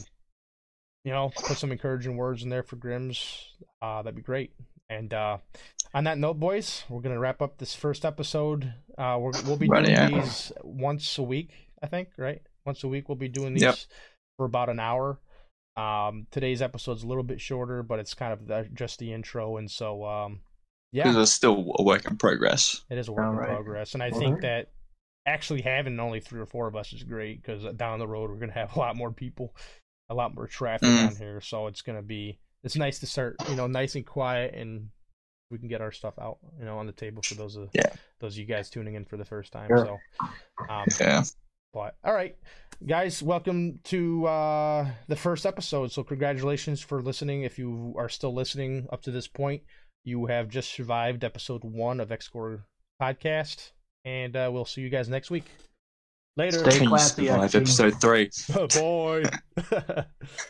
you 1.04 1.12
know, 1.12 1.30
put 1.34 1.56
some 1.58 1.72
encouraging 1.72 2.16
words 2.16 2.42
in 2.42 2.48
there 2.50 2.62
for 2.62 2.76
Grims, 2.76 3.44
uh, 3.82 4.02
that'd 4.02 4.16
be 4.16 4.22
great. 4.22 4.52
And 4.90 5.12
uh, 5.12 5.38
on 5.94 6.04
that 6.04 6.18
note, 6.18 6.40
boys, 6.40 6.84
we're 6.88 7.00
gonna 7.02 7.18
wrap 7.18 7.42
up 7.42 7.58
this 7.58 7.74
first 7.74 8.04
episode. 8.04 8.72
Uh, 8.96 9.16
we're, 9.20 9.32
we'll 9.46 9.56
be 9.56 9.68
Right, 9.68 9.84
doing 9.84 9.96
yeah. 9.96 10.08
these 10.20 10.52
once 10.62 11.18
a 11.18 11.22
week, 11.22 11.50
I 11.82 11.86
think. 11.86 12.08
Right, 12.16 12.42
once 12.64 12.82
a 12.84 12.88
week 12.88 13.08
we'll 13.08 13.16
be 13.16 13.28
doing 13.28 13.52
these 13.54 13.62
Yep. 13.62 13.76
for 14.38 14.46
about 14.46 14.68
an 14.70 14.80
hour. 14.80 15.18
Um, 15.76 16.26
today's 16.32 16.60
episode's 16.60 17.04
a 17.04 17.06
little 17.06 17.22
bit 17.22 17.40
shorter, 17.40 17.82
but 17.84 18.00
it's 18.00 18.12
kind 18.14 18.32
of 18.32 18.46
the, 18.48 18.68
just 18.74 18.98
the 18.98 19.12
intro, 19.12 19.58
and 19.58 19.70
so 19.70 20.04
um, 20.04 20.40
yeah, 20.90 21.20
it's 21.20 21.30
still 21.32 21.72
a 21.78 21.82
work 21.84 22.04
in 22.06 22.16
progress. 22.16 22.82
it 22.90 22.98
is 22.98 23.06
a 23.08 23.12
work 23.12 23.22
in 23.24 23.28
Alright. 23.34 23.48
progress, 23.50 23.94
and 23.94 24.02
I 24.02 24.10
think 24.10 24.24
Alright. 24.24 24.42
that 24.42 24.68
actually 25.28 25.62
having 25.62 25.98
only 26.00 26.20
three 26.20 26.40
or 26.40 26.46
four 26.46 26.66
of 26.66 26.74
us 26.76 26.92
is 26.92 27.02
great 27.02 27.42
because 27.42 27.64
down 27.76 27.98
the 27.98 28.06
road 28.08 28.30
we're 28.30 28.36
gonna 28.36 28.52
have 28.52 28.72
a 28.76 28.78
lot 28.78 28.96
more 28.96 29.12
people, 29.12 29.54
a 30.08 30.14
lot 30.14 30.34
more 30.34 30.46
traffic 30.46 30.88
Mm. 30.88 31.06
on 31.08 31.16
here, 31.16 31.40
so 31.40 31.66
it's 31.66 31.82
gonna 31.82 32.02
be 32.02 32.38
it's 32.64 32.76
nice 32.76 32.98
to 33.00 33.06
start, 33.06 33.36
you 33.48 33.54
know, 33.54 33.66
nice 33.68 33.94
and 33.94 34.04
quiet 34.06 34.54
and 34.54 34.88
we 35.50 35.58
can 35.58 35.68
get 35.68 35.80
our 35.80 35.92
stuff 35.92 36.14
out, 36.20 36.38
you 36.58 36.64
know, 36.64 36.76
on 36.78 36.86
the 36.86 36.92
table 36.92 37.22
for 37.22 37.34
those 37.34 37.56
of 37.56 37.70
Yeah. 37.72 37.90
those 38.20 38.34
of 38.34 38.38
you 38.38 38.44
guys 38.46 38.68
tuning 38.68 38.94
in 38.94 39.04
for 39.04 39.16
the 39.16 39.24
first 39.24 39.52
time. 39.52 39.68
Sure. 39.68 39.84
So, 40.20 40.26
um, 40.68 40.86
Yeah. 41.00 41.22
but 41.72 41.96
all 42.04 42.12
right, 42.12 42.36
guys, 42.86 43.22
welcome 43.22 43.78
to 43.84 44.26
uh, 44.26 44.90
the 45.06 45.16
first 45.16 45.46
episode. 45.46 45.92
So 45.92 46.02
congratulations 46.04 46.80
for 46.82 47.00
listening. 47.00 47.42
If 47.44 47.58
you 47.58 47.94
are 47.96 48.08
still 48.08 48.34
listening 48.34 48.88
up 48.92 49.02
to 49.02 49.10
this 49.10 49.28
point, 49.28 49.62
you 50.04 50.26
have 50.26 50.48
just 50.48 50.70
survived 50.70 51.22
episode 51.24 51.62
one 51.64 52.00
of 52.00 52.08
Xcore 52.10 52.64
podcast, 53.00 53.70
and 54.08 54.36
uh, 54.36 54.48
we'll 54.50 54.64
see 54.64 54.80
you 54.80 54.88
guys 54.88 55.08
next 55.08 55.30
week. 55.30 55.44
Later, 56.36 56.58
Stay 56.60 56.70
Can 56.70 56.84
you 56.84 56.88
classy, 56.88 57.28
episode 57.28 58.00
three? 58.00 58.30
boy. 58.72 59.24